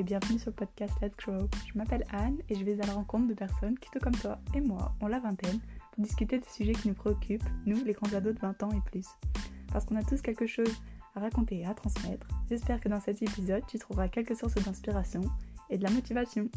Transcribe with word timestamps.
et 0.00 0.02
bienvenue 0.02 0.38
sur 0.38 0.48
le 0.48 0.56
podcast 0.56 0.94
Let's 1.02 1.14
Grow. 1.18 1.46
Je 1.70 1.76
m'appelle 1.76 2.06
Anne 2.10 2.38
et 2.48 2.54
je 2.54 2.64
vais 2.64 2.80
à 2.80 2.86
la 2.86 2.94
rencontre 2.94 3.26
de 3.26 3.34
personnes 3.34 3.78
qui, 3.78 3.90
tout 3.90 3.98
comme 3.98 4.14
toi 4.14 4.38
et 4.54 4.60
moi, 4.62 4.94
ont 5.02 5.08
la 5.08 5.18
vingtaine 5.18 5.60
pour 5.92 6.02
discuter 6.02 6.38
de 6.38 6.44
sujets 6.46 6.72
qui 6.72 6.88
nous 6.88 6.94
préoccupent, 6.94 7.44
nous, 7.66 7.84
les 7.84 7.92
grands 7.92 8.10
ados 8.14 8.34
de 8.34 8.40
20 8.40 8.62
ans 8.62 8.70
et 8.70 8.80
plus. 8.90 9.06
Parce 9.70 9.84
qu'on 9.84 9.96
a 9.96 10.02
tous 10.02 10.22
quelque 10.22 10.46
chose 10.46 10.72
à 11.14 11.20
raconter 11.20 11.58
et 11.58 11.66
à 11.66 11.74
transmettre, 11.74 12.26
j'espère 12.48 12.80
que 12.80 12.88
dans 12.88 12.98
cet 12.98 13.20
épisode, 13.20 13.62
tu 13.68 13.78
trouveras 13.78 14.08
quelques 14.08 14.34
sources 14.34 14.54
d'inspiration 14.54 15.20
et 15.68 15.76
de 15.76 15.82
la 15.82 15.90
motivation. 15.90 16.48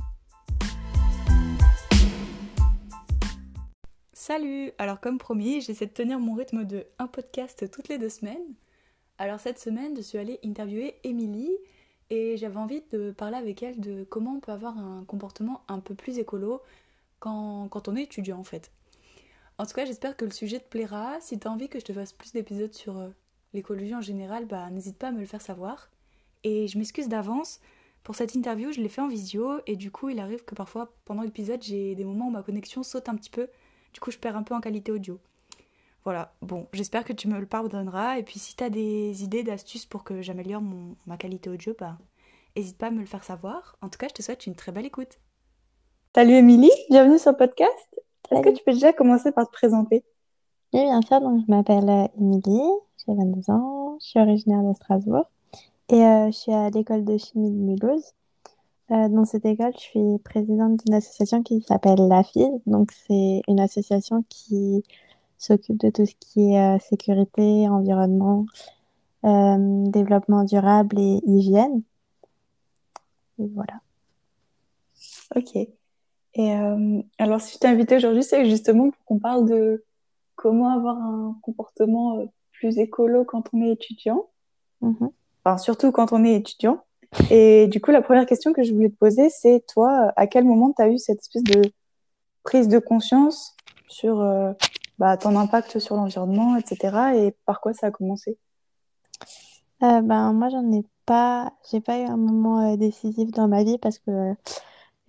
Salut 4.14 4.72
Alors 4.78 5.02
comme 5.02 5.18
promis, 5.18 5.60
j'essaie 5.60 5.88
de 5.88 5.92
tenir 5.92 6.18
mon 6.18 6.36
rythme 6.36 6.64
de 6.64 6.86
un 6.98 7.08
podcast 7.08 7.70
toutes 7.70 7.90
les 7.90 7.98
deux 7.98 8.08
semaines. 8.08 8.56
Alors 9.18 9.42
cette 9.42 9.60
semaine, 9.60 9.98
je 9.98 10.02
suis 10.02 10.18
allée 10.18 10.40
interviewer 10.46 10.96
Émilie 11.04 11.52
et 12.10 12.38
j'avais 12.38 12.58
envie 12.58 12.84
de 12.92 13.12
parler 13.12 13.38
avec 13.38 13.64
elle 13.64 13.80
de 13.80 14.06
comment 14.10 14.36
on 14.36 14.40
peut 14.40 14.52
avoir 14.52 14.78
un 14.78 15.04
comportement 15.06 15.62
un 15.68 15.80
peu 15.80 15.96
plus 15.96 16.20
écolo 16.20 16.62
quand, 17.20 17.88
on 17.88 17.96
est 17.96 18.04
étudiant 18.04 18.40
en 18.40 18.44
fait. 18.44 18.72
En 19.58 19.66
tout 19.66 19.74
cas, 19.74 19.86
j'espère 19.86 20.18
que 20.18 20.26
le 20.26 20.32
sujet 20.32 20.60
te 20.60 20.68
plaira. 20.68 21.20
Si 21.22 21.40
tu 21.40 21.48
as 21.48 21.52
envie 21.52 21.70
que 21.70 21.80
je 21.80 21.86
te 21.86 21.94
fasse 21.94 22.12
plus 22.12 22.34
d'épisodes 22.34 22.74
sur 22.74 22.98
euh, 22.98 23.10
l'écologie 23.54 23.96
en 23.96 24.02
général, 24.02 24.46
bah 24.46 24.70
n'hésite 24.72 24.98
pas 24.98 25.08
à 25.08 25.12
me 25.12 25.20
le 25.20 25.26
faire 25.26 25.42
savoir. 25.42 25.90
Et 26.44 26.68
je 26.68 26.78
m'excuse 26.78 27.08
d'avance. 27.08 27.62
Pour 28.04 28.16
cette 28.16 28.36
interview, 28.36 28.74
je 28.74 28.82
l'ai 28.82 28.90
fait 28.90 29.00
en 29.00 29.08
visio 29.08 29.62
et 29.66 29.78
du 29.78 29.90
coup, 29.90 30.10
il 30.10 30.20
arrive 30.20 30.44
que 30.44 30.56
parfois, 30.56 30.94
pendant 31.06 31.22
l'épisode, 31.22 31.64
j'ai 31.64 31.96
des 31.96 32.04
moments 32.04 32.28
où 32.28 32.32
ma 32.32 32.44
connexion 32.44 32.84
saute 32.84 33.08
un 33.08 33.16
petit 33.16 33.30
peu. 33.30 33.48
Du 33.94 34.02
coup, 34.02 34.12
je 34.12 34.18
perds 34.18 34.36
un 34.36 34.44
peu 34.44 34.54
en 34.54 34.60
qualité 34.60 34.92
audio. 34.92 35.20
Voilà, 36.06 36.34
bon, 36.42 36.68
j'espère 36.74 37.06
que 37.06 37.14
tu 37.14 37.30
me 37.30 37.40
le 37.40 37.46
pardonneras. 37.46 38.18
Et 38.18 38.24
puis, 38.24 38.38
si 38.38 38.56
tu 38.56 38.64
as 38.64 38.70
des 38.70 39.24
idées, 39.24 39.44
d'astuces 39.44 39.86
pour 39.86 40.04
que 40.04 40.22
j'améliore 40.22 40.62
ma 41.06 41.16
qualité 41.16 41.50
audio, 41.50 41.74
bah, 41.80 41.98
n'hésite 42.56 42.78
pas 42.78 42.88
à 42.88 42.92
me 42.92 43.00
le 43.00 43.06
faire 43.06 43.24
savoir. 43.24 43.78
En 43.82 43.88
tout 43.88 43.98
cas, 43.98 44.08
je 44.10 44.14
te 44.14 44.22
souhaite 44.22 44.46
une 44.46 44.56
très 44.56 44.74
belle 44.74 44.86
écoute. 44.86 45.20
Salut 46.14 46.34
Émilie, 46.34 46.72
bienvenue 46.90 47.18
sur 47.18 47.32
le 47.32 47.38
podcast. 47.38 48.00
Est-ce 48.32 48.42
que 48.42 48.50
tu 48.50 48.64
peux 48.66 48.74
déjà 48.74 48.92
commencer 48.92 49.32
par 49.32 49.48
te 49.48 49.52
présenter? 49.52 50.04
Oui, 50.74 50.84
bien 50.84 51.02
sûr. 51.02 51.22
Donc, 51.22 51.42
je 51.46 51.52
m'appelle 51.52 51.90
euh, 51.90 52.08
Émilie, 52.20 52.70
j'ai 52.98 53.14
22 53.14 53.52
ans, 53.52 53.98
je 54.02 54.08
suis 54.08 54.20
originaire 54.20 54.62
de 54.64 54.74
Strasbourg 54.74 55.26
et 55.90 56.04
euh, 56.04 56.28
je 56.28 56.32
suis 56.32 56.54
à 56.54 56.70
l'école 56.70 57.06
de 57.06 57.18
chimie 57.18 57.52
de 57.52 57.56
Mulhouse. 57.56 58.14
Euh, 58.92 59.08
dans 59.08 59.26
cette 59.26 59.46
école, 59.46 59.72
je 59.76 59.80
suis 59.80 60.20
présidente 60.24 60.84
d'une 60.84 60.96
association 60.96 61.44
qui 61.44 61.62
s'appelle 61.62 62.08
La 62.08 62.24
FIS. 62.24 62.50
Donc, 62.66 62.92
c'est 62.92 63.42
une 63.48 63.60
association 63.60 64.24
qui 64.30 64.84
s'occupe 65.44 65.78
de 65.78 65.90
tout 65.90 66.06
ce 66.06 66.14
qui 66.20 66.54
est 66.54 66.60
euh, 66.60 66.80
sécurité, 66.80 67.68
environnement, 67.70 68.46
euh, 69.26 69.58
développement 69.90 70.44
durable 70.44 71.00
et 71.00 71.22
hygiène. 71.26 71.82
Et 73.40 73.48
voilà. 73.54 73.80
Ok. 75.36 75.56
Et 76.36 76.52
alors, 77.20 77.42
si 77.42 77.54
je 77.54 77.60
t'ai 77.60 77.68
invité 77.68 77.98
aujourd'hui, 77.98 78.24
c'est 78.24 78.50
justement 78.50 78.90
pour 78.90 79.06
qu'on 79.06 79.20
parle 79.20 79.48
de 79.48 79.84
comment 80.36 80.70
avoir 80.70 80.98
un 80.98 81.38
comportement 81.44 82.26
plus 82.54 82.80
écolo 82.80 83.24
quand 83.24 83.44
on 83.54 83.62
est 83.62 83.72
étudiant. 83.72 84.30
Mm-hmm. 84.82 85.12
Enfin, 85.44 85.58
surtout 85.58 85.92
quand 85.92 86.12
on 86.12 86.24
est 86.24 86.34
étudiant. 86.34 86.84
Et 87.30 87.68
du 87.68 87.82
coup, 87.82 87.92
la 87.92 88.02
première 88.02 88.26
question 88.26 88.54
que 88.54 88.64
je 88.64 88.74
voulais 88.74 88.90
te 88.90 88.96
poser, 88.96 89.30
c'est 89.30 89.64
toi, 89.68 90.12
à 90.16 90.28
quel 90.28 90.46
moment 90.46 90.74
tu 90.76 90.82
as 90.82 90.90
eu 90.90 90.98
cette 90.98 91.20
espèce 91.20 91.44
de 91.44 91.62
prise 92.44 92.68
de 92.68 92.80
conscience 92.80 93.56
sur 93.88 94.22
euh, 94.22 94.52
bah, 95.00 95.18
ton 95.18 95.36
impact 95.36 95.80
sur 95.80 95.96
l'environnement, 95.96 96.58
etc. 96.58 97.16
Et 97.16 97.36
par 97.46 97.62
quoi 97.62 97.74
ça 97.74 97.88
a 97.88 97.92
commencé? 97.92 98.38
Euh, 99.84 100.02
ben, 100.02 100.34
Moi, 100.34 100.50
j'en 100.50 100.72
ai 100.72 100.84
pas, 101.06 101.54
j'ai 101.72 101.82
pas 101.82 102.00
eu 102.00 102.04
un 102.06 102.18
moment 102.18 102.74
euh, 102.74 102.78
décisif 102.78 103.32
dans 103.32 103.48
ma 103.48 103.64
vie 103.64 103.78
parce 103.78 104.00
que 104.00 104.34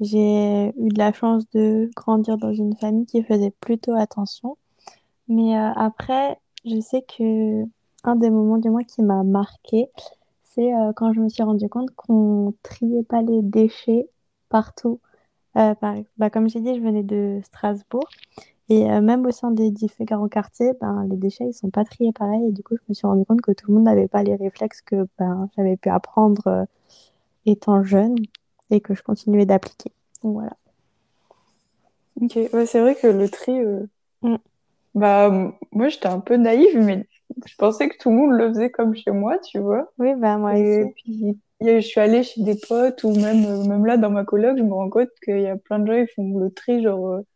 j'ai 0.01 0.69
eu 0.77 0.89
de 0.89 0.99
la 0.99 1.13
chance 1.13 1.49
de 1.51 1.91
grandir 1.95 2.37
dans 2.39 2.53
une 2.53 2.77
famille 2.77 3.07
qui 3.07 3.23
faisait 3.23 3.53
plutôt 3.61 3.95
attention. 3.95 4.57
Mais 5.29 5.57
après, 5.57 6.39
je 6.65 6.81
sais 6.81 7.03
que 7.03 7.65
un 8.05 8.17
des 8.17 8.31
moments 8.31 8.59
du 8.59 8.71
moins 8.71 8.85
qui 8.85 9.03
m'a 9.03 9.23
marqué, 9.23 9.89
c'est 10.43 10.73
euh, 10.75 10.93
quand 10.95 11.13
je 11.13 11.21
me 11.21 11.29
suis 11.29 11.43
rendu 11.43 11.69
compte 11.69 11.91
qu'on 11.97 12.55
triait 12.63 13.03
pas 13.03 13.23
les 13.23 13.43
déchets 13.43 14.09
partout. 14.49 15.01
Euh, 15.57 15.75
bah, 16.19 16.31
comme 16.31 16.49
j'ai 16.49 16.61
dit, 16.61 16.75
je 16.77 16.81
venais 16.81 17.03
de 17.03 17.41
Strasbourg. 17.45 18.09
Et 18.69 18.91
euh, 18.91 19.01
même 19.01 19.27
au 19.27 19.31
sein 19.31 19.51
des 19.51 19.71
différents 19.71 20.29
quartiers, 20.29 20.73
ben, 20.81 21.07
les 21.11 21.17
déchets, 21.17 21.45
ils 21.47 21.53
sont 21.53 21.71
pas 21.71 21.85
triés 21.85 22.13
pareil. 22.13 22.49
Et 22.49 22.53
du 22.53 22.63
coup, 22.63 22.77
je 22.77 22.83
me 22.89 22.95
suis 22.95 23.07
rendu 23.07 23.25
compte 23.25 23.43
que 23.43 23.53
tout 23.53 23.69
le 23.69 23.75
monde 23.75 23.85
n'avait 23.85 24.09
pas 24.09 24.23
les 24.23 24.37
réflexes 24.37 24.81
que 24.81 25.07
ben, 25.19 25.49
j'avais 25.57 25.77
pu 25.77 25.91
apprendre 25.91 26.67
étant 27.47 27.83
jeune 27.83 28.17
et 28.71 28.81
que 28.81 28.95
je 28.95 29.03
continuais 29.03 29.45
d'appliquer. 29.47 29.93
Donc 30.23 30.35
voilà. 30.35 30.57
Ok, 32.21 32.39
ouais, 32.53 32.67
c'est 32.67 32.81
vrai 32.81 32.95
que 32.95 33.07
le 33.07 33.29
tri, 33.29 33.53
mm. 34.23 34.37
bah, 34.95 35.53
moi 35.73 35.89
j'étais 35.89 36.07
un 36.07 36.21
peu 36.21 36.37
naïve, 36.37 36.79
mais 36.79 37.07
je 37.47 37.55
pensais 37.57 37.89
que 37.89 37.99
tout 37.99 38.11
le 38.11 38.17
monde 38.17 38.33
le 38.33 38.49
faisait 38.49 38.71
comme 38.71 38.95
chez 38.95 39.11
moi, 39.11 39.39
tu 39.39 39.59
vois. 39.59 39.91
Oui, 39.99 40.15
bah 40.17 40.39
moi 40.39 40.57
et 40.57 40.87
puis 40.97 41.39
je 41.61 41.81
suis 41.81 42.01
allée 42.01 42.23
chez 42.23 42.43
des 42.43 42.57
potes 42.57 43.05
ou 43.05 43.15
même 43.15 43.45
euh, 43.45 43.65
même 43.67 43.87
là 43.87 43.97
dans 43.97 44.11
ma 44.11 44.25
coloc, 44.25 44.57
je 44.59 44.63
me 44.63 44.73
rends 44.73 44.91
compte 44.91 45.09
qu'il 45.25 45.41
y 45.41 45.47
a 45.47 45.57
plein 45.57 45.79
de 45.79 45.87
gens 45.87 45.99
ils 45.99 46.09
font 46.15 46.39
le 46.39 46.51
tri 46.51 46.83
genre 46.83 47.09
euh, 47.09 47.27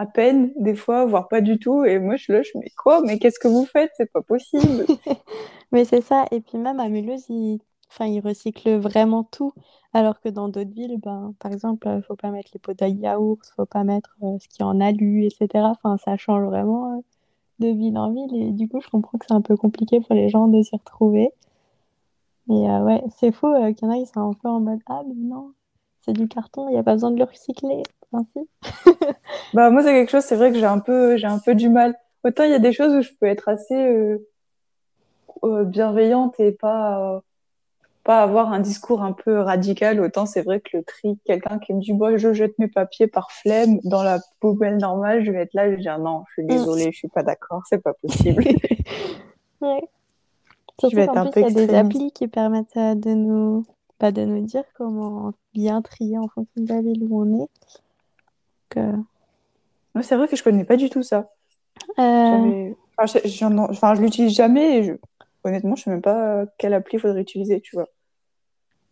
à 0.00 0.06
peine 0.06 0.50
des 0.56 0.74
fois, 0.74 1.04
voire 1.04 1.28
pas 1.28 1.42
du 1.42 1.58
tout. 1.58 1.84
Et 1.84 1.98
moi 1.98 2.16
je 2.16 2.24
suis 2.24 2.32
là, 2.32 2.42
je 2.42 2.56
me 2.56 2.62
dis 2.64 2.74
quoi? 2.74 3.02
Mais 3.02 3.18
qu'est-ce 3.18 3.38
que 3.38 3.48
vous 3.48 3.66
faites? 3.66 3.90
C'est 3.96 4.10
pas 4.10 4.22
possible. 4.22 4.86
mais 5.72 5.84
c'est 5.84 6.00
ça. 6.00 6.24
Et 6.30 6.40
puis 6.40 6.58
même 6.58 6.80
à 6.80 6.88
Mulhouse, 6.88 7.26
ils... 7.28 7.60
Enfin, 7.92 8.06
ils 8.06 8.20
recyclent 8.20 8.76
vraiment 8.76 9.24
tout. 9.24 9.52
Alors 9.92 10.20
que 10.20 10.28
dans 10.28 10.48
d'autres 10.48 10.70
villes, 10.70 10.98
ben, 11.00 11.34
par 11.40 11.52
exemple, 11.52 11.88
il 11.96 12.02
faut 12.02 12.14
pas 12.14 12.30
mettre 12.30 12.50
les 12.54 12.60
pots 12.60 12.72
de 12.72 12.86
yaourt, 12.86 13.40
faut 13.56 13.66
pas 13.66 13.82
mettre 13.82 14.16
euh, 14.22 14.38
ce 14.40 14.46
qui 14.48 14.62
est 14.62 14.64
en 14.64 14.80
alu, 14.80 15.24
etc. 15.26 15.48
Enfin, 15.64 15.96
ça 15.96 16.16
change 16.16 16.44
vraiment 16.44 17.02
de 17.58 17.68
ville 17.68 17.98
en 17.98 18.12
ville. 18.12 18.34
Et 18.34 18.52
du 18.52 18.68
coup, 18.68 18.80
je 18.80 18.88
comprends 18.88 19.18
que 19.18 19.26
c'est 19.28 19.34
un 19.34 19.40
peu 19.42 19.56
compliqué 19.56 20.00
pour 20.00 20.14
les 20.14 20.28
gens 20.28 20.48
de 20.48 20.62
s'y 20.62 20.76
retrouver. 20.76 21.30
Mais 22.48 22.70
euh, 22.70 22.84
ouais, 22.84 23.02
c'est 23.18 23.32
fou 23.32 23.48
euh, 23.48 23.72
qu'il 23.72 23.88
y 23.88 23.90
en 23.90 23.94
a 23.94 23.98
qui 23.98 24.06
sont 24.06 24.30
un 24.30 24.34
peu 24.34 24.48
en 24.48 24.60
mode 24.60 24.80
Ah, 24.86 25.02
mais 25.06 25.14
non, 25.16 25.52
c'est 26.02 26.12
du 26.12 26.28
carton, 26.28 26.68
il 26.68 26.72
n'y 26.72 26.78
a 26.78 26.82
pas 26.84 26.94
besoin 26.94 27.10
de 27.10 27.18
le 27.18 27.24
recycler. 27.24 27.82
Ainsi. 28.12 28.48
bah, 29.54 29.70
moi, 29.70 29.82
c'est 29.82 29.92
quelque 29.92 30.10
chose, 30.10 30.24
c'est 30.24 30.36
vrai 30.36 30.52
que 30.52 30.58
j'ai 30.58 30.66
un, 30.66 30.80
peu, 30.80 31.16
j'ai 31.16 31.26
un 31.26 31.38
peu 31.38 31.54
du 31.54 31.68
mal. 31.68 31.94
Autant 32.24 32.44
il 32.44 32.50
y 32.50 32.54
a 32.54 32.58
des 32.58 32.72
choses 32.72 32.94
où 32.94 33.02
je 33.02 33.10
peux 33.18 33.26
être 33.26 33.48
assez 33.48 33.74
euh, 35.42 35.64
bienveillante 35.64 36.38
et 36.38 36.52
pas 36.52 37.22
pas 38.04 38.22
avoir 38.22 38.52
un 38.52 38.60
discours 38.60 39.02
un 39.02 39.12
peu 39.12 39.40
radical. 39.40 40.00
Autant 40.00 40.26
c'est 40.26 40.42
vrai 40.42 40.60
que 40.60 40.76
le 40.76 40.82
tri, 40.82 41.18
quelqu'un 41.24 41.58
qui 41.58 41.72
me 41.74 41.80
dit, 41.80 41.92
bon, 41.92 42.16
je 42.16 42.32
jette 42.32 42.58
mes 42.58 42.68
papiers 42.68 43.06
par 43.06 43.30
flemme 43.30 43.78
dans 43.84 44.02
la 44.02 44.20
poubelle 44.40 44.78
normale, 44.78 45.24
je 45.24 45.30
vais 45.30 45.42
être 45.42 45.54
là, 45.54 45.70
je 45.70 45.76
vais 45.76 45.82
dire, 45.82 45.98
non, 45.98 46.24
je 46.28 46.32
suis 46.34 46.44
mm. 46.44 46.46
désolée, 46.46 46.92
je 46.92 46.96
suis 46.96 47.08
pas 47.08 47.22
d'accord, 47.22 47.62
c'est 47.68 47.82
pas 47.82 47.92
possible. 47.94 48.42
ouais. 49.60 49.88
Surtout 50.78 50.90
je 50.90 50.96
vais 50.96 51.02
être 51.02 51.16
un 51.16 51.26
peu 51.26 51.40
il 51.40 51.52
y 51.52 51.60
a 51.60 51.66
des 51.66 51.74
applis 51.74 52.10
qui 52.12 52.26
permettent 52.26 52.76
euh, 52.76 52.94
de 52.94 53.10
nous, 53.10 53.66
pas 53.98 54.12
de 54.12 54.24
nous 54.24 54.40
dire 54.40 54.64
comment 54.74 55.32
bien 55.52 55.82
trier 55.82 56.16
en 56.16 56.28
fonction 56.28 56.62
de 56.62 56.68
la 56.68 56.80
ville 56.80 57.06
où 57.08 57.20
on 57.20 57.42
est. 57.42 57.48
Que... 58.70 58.80
c'est 60.02 60.16
vrai 60.16 60.28
que 60.28 60.36
je 60.36 60.42
connais 60.42 60.64
pas 60.64 60.76
du 60.76 60.88
tout 60.88 61.02
ça. 61.02 61.30
Euh... 61.98 62.72
Enfin, 62.96 63.20
je, 63.24 63.44
enfin, 63.44 63.94
je 63.94 64.00
l'utilise 64.00 64.34
jamais 64.34 64.78
et 64.78 64.82
je 64.84 64.92
honnêtement, 65.44 65.76
je 65.76 65.84
sais 65.84 65.90
même 65.90 66.02
pas 66.02 66.44
quelle 66.58 66.74
appli 66.74 66.96
il 66.96 67.00
faudrait 67.00 67.22
utiliser, 67.22 67.60
tu 67.60 67.76
vois. 67.76 67.88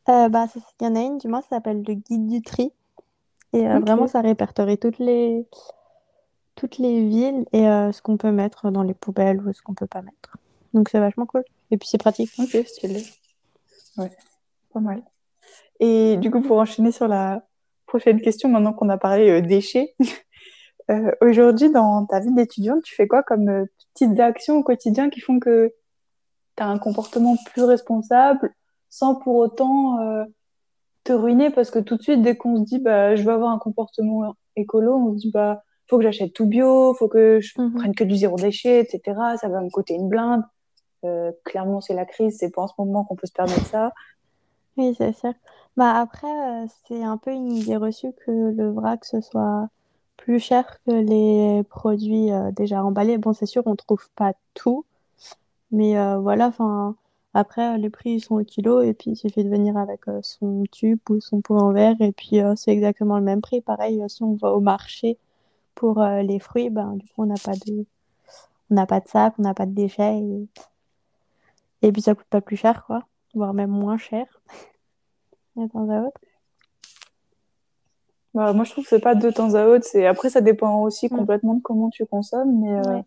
Euh, 0.09 0.29
bah, 0.29 0.47
il 0.81 0.85
y 0.85 0.89
en 0.89 0.97
a 0.97 1.01
une, 1.01 1.19
du 1.19 1.29
moins, 1.29 1.43
ça 1.43 1.49
s'appelle 1.51 1.83
le 1.87 1.95
guide 1.95 2.27
du 2.27 2.43
tri. 2.43 2.73
Et 3.53 3.67
euh, 3.67 3.79
vraiment, 3.81 4.07
ça 4.07 4.21
répertorie 4.21 4.79
toutes 4.79 4.99
les, 4.99 5.47
toutes 6.55 6.79
les 6.79 7.07
villes 7.07 7.45
et 7.53 7.69
euh, 7.69 7.93
ce 7.93 8.03
qu'on 8.03 8.17
peut 8.17 8.31
mettre 8.31 8.71
dans 8.71 8.83
les 8.83 8.95
poubelles 8.95 9.41
ou 9.41 9.53
ce 9.53 9.63
qu'on 9.63 9.75
peut 9.75 9.87
pas 9.87 10.03
mettre. 10.03 10.37
Donc, 10.75 10.89
c'est 10.89 10.99
vachement 10.99 11.27
cool. 11.27 11.45
Et 11.71 11.77
puis, 11.77 11.89
c'est 11.89 11.99
pratique. 11.99 12.31
Ok, 12.39 12.57
stylé. 12.67 13.05
Ouais, 13.97 14.11
pas 14.73 14.81
mal. 14.81 15.03
Et 15.81 16.17
du 16.17 16.31
coup, 16.31 16.41
pour 16.41 16.59
enchaîner 16.59 16.93
sur 16.93 17.09
la 17.09 17.43
prochaine 17.89 18.21
question, 18.21 18.49
maintenant 18.49 18.73
qu'on 18.73 18.89
a 18.89 18.99
parlé 18.99 19.43
déchets, 19.43 19.95
aujourd'hui, 21.21 21.71
dans 21.71 22.07
ta 22.07 22.21
vie 22.21 22.33
d'étudiante, 22.33 22.83
tu 22.83 22.95
fais 22.95 23.09
quoi 23.09 23.23
comme 23.23 23.67
petites 23.95 24.21
actions 24.21 24.59
au 24.59 24.63
quotidien 24.63 25.11
qui 25.11 25.21
font 25.21 25.41
que 25.41 25.73
tu 26.57 26.63
un 26.63 26.79
comportement 26.79 27.37
plus 27.53 27.65
responsable 27.65 28.53
sans 28.89 29.15
pour 29.15 29.37
autant 29.37 30.01
euh, 30.01 30.25
te 31.05 31.13
ruiner? 31.13 31.51
Parce 31.51 31.71
que 31.71 31.79
tout 31.79 31.97
de 31.97 32.03
suite, 32.03 32.23
dès 32.23 32.37
qu'on 32.37 32.57
se 32.57 32.63
dit 32.63 32.79
bah, 32.79 33.17
je 33.17 33.23
veux 33.23 33.33
avoir 33.33 33.51
un 33.51 33.59
comportement 33.59 34.35
écolo, 34.57 34.95
on 34.95 35.15
se 35.15 35.19
dit 35.19 35.31
bah 35.33 35.63
faut 35.89 35.97
que 35.97 36.05
j'achète 36.05 36.33
tout 36.33 36.47
bio, 36.47 36.95
faut 36.95 37.09
que 37.09 37.41
je 37.41 37.61
mhm. 37.61 37.75
prenne 37.75 37.95
que 37.95 38.05
du 38.05 38.17
zéro 38.17 38.37
déchet, 38.37 38.81
etc. 38.81 39.19
Ça 39.41 39.49
va 39.49 39.61
me 39.61 39.71
coûter 39.71 39.95
une 39.95 40.09
blinde. 40.09 40.43
Euh, 41.05 41.33
clairement, 41.45 41.81
c'est 41.81 41.95
la 41.95 42.05
crise, 42.05 42.37
c'est 42.39 42.51
pas 42.51 42.63
en 42.63 42.69
ce 42.69 42.75
moment 42.79 43.05
qu'on 43.05 43.17
peut 43.17 43.27
se 43.27 43.33
permettre 43.33 43.67
ça. 43.67 43.93
Oui, 44.77 44.95
c'est 44.97 45.13
sûr. 45.13 45.33
Bah 45.79 45.95
après, 45.99 46.27
euh, 46.29 46.67
c'est 46.87 47.03
un 47.05 47.17
peu 47.19 47.31
une 47.33 47.53
idée 47.53 47.77
reçue 47.77 48.13
que 48.27 48.31
le 48.31 48.71
vrac 48.71 49.05
soit 49.05 49.69
plus 50.17 50.41
cher 50.41 50.79
que 50.85 50.91
les 50.93 51.63
produits 51.65 52.31
déjà 52.55 52.85
emballés. 52.85 53.17
Bon, 53.19 53.33
c'est 53.33 53.47
sûr, 53.47 53.63
on 53.67 53.77
trouve 53.77 54.09
pas 54.17 54.33
tout, 54.55 54.85
mais 55.73 55.99
euh, 55.99 56.19
voilà, 56.21 56.49
enfin, 56.49 56.97
Après, 57.35 57.79
les 57.79 57.91
prix 57.91 58.21
sont 58.21 58.37
au 58.37 58.45
kilo 58.45 58.83
et 58.83 58.95
puis 58.95 59.13
il 59.13 59.17
suffit 59.17 59.45
de 59.45 59.51
venir 59.51 59.77
avec 59.79 60.03
son 60.23 60.65
tube 60.73 61.01
ou 61.11 61.21
son 61.21 61.41
pot 61.43 61.59
en 61.59 61.73
verre 61.73 61.97
et 62.01 62.13
puis 62.13 62.39
c'est 62.57 62.73
exactement 62.73 63.19
le 63.19 63.25
même 63.25 63.41
prix. 63.43 63.61
Pareil, 63.63 64.03
si 64.09 64.23
on 64.25 64.35
va 64.37 64.53
au 64.55 64.61
marché 64.61 65.19
pour 65.77 66.03
les 66.03 66.41
fruits, 66.41 66.71
ben, 66.71 66.95
du 66.97 67.07
coup, 67.09 67.23
on 67.25 67.27
n'a 67.27 67.37
pas 67.45 67.55
de, 67.67 67.87
pas 68.87 69.01
de 69.01 69.09
sac, 69.09 69.35
on 69.39 69.43
n'a 69.43 69.55
pas 69.55 69.67
de 69.67 69.73
déchets 69.75 70.19
et... 70.19 70.49
et 71.83 71.93
puis 71.93 72.03
ça 72.03 72.15
coûte 72.15 72.27
pas 72.31 72.41
plus 72.41 72.57
cher, 72.57 72.85
quoi, 72.87 73.05
voire 73.35 73.55
même 73.55 73.71
moins 73.71 73.99
cher. 73.99 74.27
De 75.67 75.71
temps 75.71 75.89
à 75.91 76.03
autre. 76.03 76.21
Bah, 78.35 78.53
moi, 78.53 78.65
je 78.65 78.71
trouve 78.73 78.85
que 78.85 78.91
c'est 78.91 79.01
pas 79.01 79.15
de 79.15 79.31
temps 79.31 79.55
à 79.55 79.67
autre. 79.67 79.85
C'est 79.85 80.07
après, 80.07 80.31
ça 80.31 80.41
dépend 80.41 80.83
aussi 80.83 81.07
mm. 81.07 81.17
complètement 81.17 81.55
de 81.55 81.63
comment 81.63 81.91
tu 81.91 82.07
consommes, 82.07 82.61
mais 82.61 83.03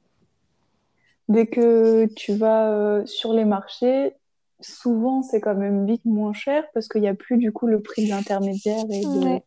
dès 1.30 1.48
que 1.48 2.06
tu 2.16 2.34
vas 2.34 2.70
euh, 2.72 3.06
sur 3.06 3.34
les 3.34 3.46
marchés, 3.46 4.14
souvent 4.60 5.24
c'est 5.24 5.40
quand 5.40 5.56
même 5.56 5.86
vite 5.86 6.06
moins 6.06 6.34
cher 6.34 6.64
parce 6.74 6.88
qu'il 6.88 7.02
n'y 7.02 7.08
a 7.08 7.16
plus 7.16 7.38
du 7.38 7.52
coup 7.52 7.66
le 7.66 7.82
prix 7.82 8.06
de 8.06 8.10
l'intermédiaire 8.10 8.84
et, 8.92 9.44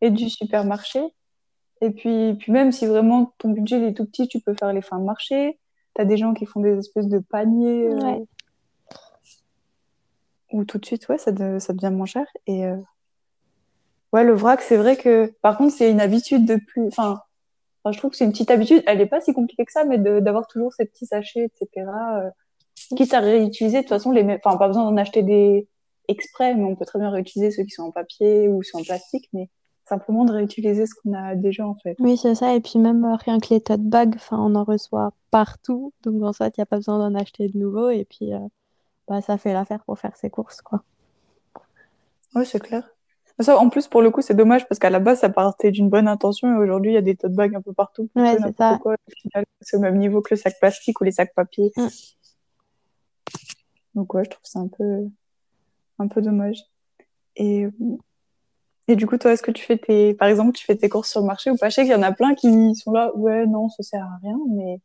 et 0.00 0.10
du 0.10 0.28
supermarché. 0.28 1.00
Et 1.80 1.90
puis, 1.90 2.34
puis 2.38 2.52
même 2.52 2.72
si 2.72 2.86
vraiment 2.86 3.32
ton 3.38 3.50
budget 3.50 3.86
est 3.88 3.94
tout 3.94 4.06
petit, 4.06 4.28
tu 4.28 4.40
peux 4.40 4.54
faire 4.54 4.72
les 4.72 4.82
fins 4.82 4.98
de 4.98 5.04
marché. 5.04 5.58
Tu 5.94 6.02
as 6.02 6.04
des 6.04 6.16
gens 6.16 6.32
qui 6.32 6.46
font 6.46 6.60
des 6.60 6.78
espèces 6.78 7.08
de 7.08 7.18
paniers. 7.18 7.92
Euh, 7.92 8.24
ou 10.52 10.64
tout 10.64 10.78
de 10.78 10.86
suite, 10.86 11.08
ouais, 11.08 11.18
ça, 11.18 11.32
ça 11.60 11.72
devient 11.72 11.92
moins 11.92 12.06
cher. 12.06 12.26
Et 12.46 12.66
euh, 12.66 12.76
ouais, 14.12 14.24
le 14.24 14.34
vrac, 14.34 14.60
c'est 14.62 14.76
vrai 14.76 14.96
que 14.96 15.32
par 15.42 15.56
contre, 15.56 15.74
c'est 15.74 15.90
une 15.90 16.00
habitude 16.00 16.44
de 16.46 16.56
plus. 16.56 16.86
Enfin, 16.86 17.20
je 17.90 17.98
trouve 17.98 18.10
que 18.12 18.16
c'est 18.16 18.24
une 18.24 18.32
petite 18.32 18.50
habitude. 18.50 18.82
Elle 18.86 18.98
n'est 18.98 19.06
pas 19.06 19.20
si 19.20 19.32
compliquée 19.32 19.64
que 19.64 19.72
ça, 19.72 19.84
mais 19.84 19.98
d'avoir 19.98 20.46
toujours 20.46 20.72
ces 20.72 20.84
petits 20.84 21.06
sachets, 21.06 21.44
etc. 21.44 21.86
Euh, 22.16 22.30
quitte 22.96 23.14
à 23.14 23.20
réutiliser, 23.20 23.78
de 23.78 23.82
toute 23.82 23.90
façon, 23.90 24.12
les 24.12 24.22
enfin, 24.22 24.56
pas 24.56 24.68
besoin 24.68 24.84
d'en 24.84 24.96
acheter 24.96 25.22
des 25.22 25.68
exprès, 26.08 26.54
mais 26.54 26.64
on 26.64 26.76
peut 26.76 26.84
très 26.84 26.98
bien 26.98 27.10
réutiliser 27.10 27.50
ceux 27.50 27.64
qui 27.64 27.70
sont 27.70 27.84
en 27.84 27.90
papier 27.90 28.48
ou 28.48 28.62
sont 28.62 28.78
en 28.78 28.82
plastique, 28.82 29.28
mais 29.32 29.48
simplement 29.88 30.24
de 30.24 30.32
réutiliser 30.32 30.86
ce 30.86 30.94
qu'on 30.94 31.12
a 31.14 31.34
déjà, 31.34 31.66
en 31.66 31.74
fait. 31.74 31.96
Oui, 31.98 32.16
c'est 32.16 32.34
ça. 32.34 32.54
Et 32.54 32.60
puis 32.60 32.78
même 32.78 33.04
euh, 33.04 33.16
rien 33.16 33.38
que 33.40 33.52
les 33.52 33.60
tote 33.60 33.82
bags, 33.82 34.14
enfin, 34.16 34.38
on 34.40 34.54
en 34.54 34.64
reçoit 34.64 35.12
partout. 35.30 35.92
Donc, 36.02 36.22
en 36.22 36.32
fait, 36.32 36.54
il 36.56 36.60
n'y 36.60 36.62
a 36.62 36.66
pas 36.66 36.76
besoin 36.76 36.98
d'en 36.98 37.18
acheter 37.18 37.48
de 37.48 37.58
nouveaux. 37.58 37.90
Et 37.90 38.04
puis, 38.04 38.32
euh, 38.32 38.38
bah, 39.12 39.20
ça 39.20 39.36
fait 39.36 39.52
l'affaire 39.52 39.84
pour 39.84 39.98
faire 39.98 40.16
ses 40.16 40.30
courses, 40.30 40.62
quoi. 40.62 40.82
Oui, 42.34 42.46
c'est 42.46 42.60
clair. 42.60 42.88
Ça, 43.40 43.58
en 43.58 43.68
plus, 43.68 43.86
pour 43.86 44.00
le 44.00 44.10
coup, 44.10 44.22
c'est 44.22 44.32
dommage 44.32 44.66
parce 44.66 44.78
qu'à 44.78 44.88
la 44.88 45.00
base, 45.00 45.20
ça 45.20 45.28
partait 45.28 45.70
d'une 45.70 45.90
bonne 45.90 46.08
intention 46.08 46.48
et 46.54 46.56
aujourd'hui, 46.56 46.92
il 46.92 46.94
y 46.94 46.98
a 46.98 47.02
des 47.02 47.14
tote 47.14 47.34
bags 47.34 47.54
un 47.54 47.60
peu 47.60 47.74
partout. 47.74 48.08
Ouais, 48.16 48.38
c'est 48.42 48.56
ça. 48.56 48.80
c'est 49.60 49.76
au 49.76 49.80
même 49.80 49.98
niveau 49.98 50.22
que 50.22 50.32
le 50.32 50.38
sac 50.38 50.58
plastique 50.58 50.98
ou 50.98 51.04
les 51.04 51.12
sacs 51.12 51.34
papier. 51.34 51.72
Mm. 51.76 51.88
Donc, 53.96 54.14
ouais, 54.14 54.24
je 54.24 54.30
trouve 54.30 54.44
ça 54.44 54.60
un 54.60 54.68
peu, 54.68 55.06
un 55.98 56.08
peu 56.08 56.22
dommage. 56.22 56.62
Et, 57.36 57.66
et 58.88 58.96
du 58.96 59.06
coup, 59.06 59.18
toi, 59.18 59.32
est-ce 59.32 59.42
que 59.42 59.50
tu 59.50 59.62
fais 59.62 59.76
tes, 59.76 60.14
par 60.14 60.28
exemple, 60.28 60.52
tu 60.52 60.64
fais 60.64 60.76
tes 60.76 60.88
courses 60.88 61.10
sur 61.10 61.20
le 61.20 61.26
marché 61.26 61.50
ou 61.50 61.58
pas? 61.58 61.68
Je 61.68 61.74
sais 61.74 61.82
qu'il 61.82 61.92
y 61.92 61.96
en 61.96 62.02
a 62.02 62.12
plein 62.12 62.34
qui 62.34 62.74
sont 62.76 62.92
là, 62.92 63.14
ouais, 63.14 63.44
non, 63.44 63.68
ça 63.68 63.82
sert 63.82 64.04
à 64.04 64.18
rien, 64.22 64.38
mais. 64.48 64.80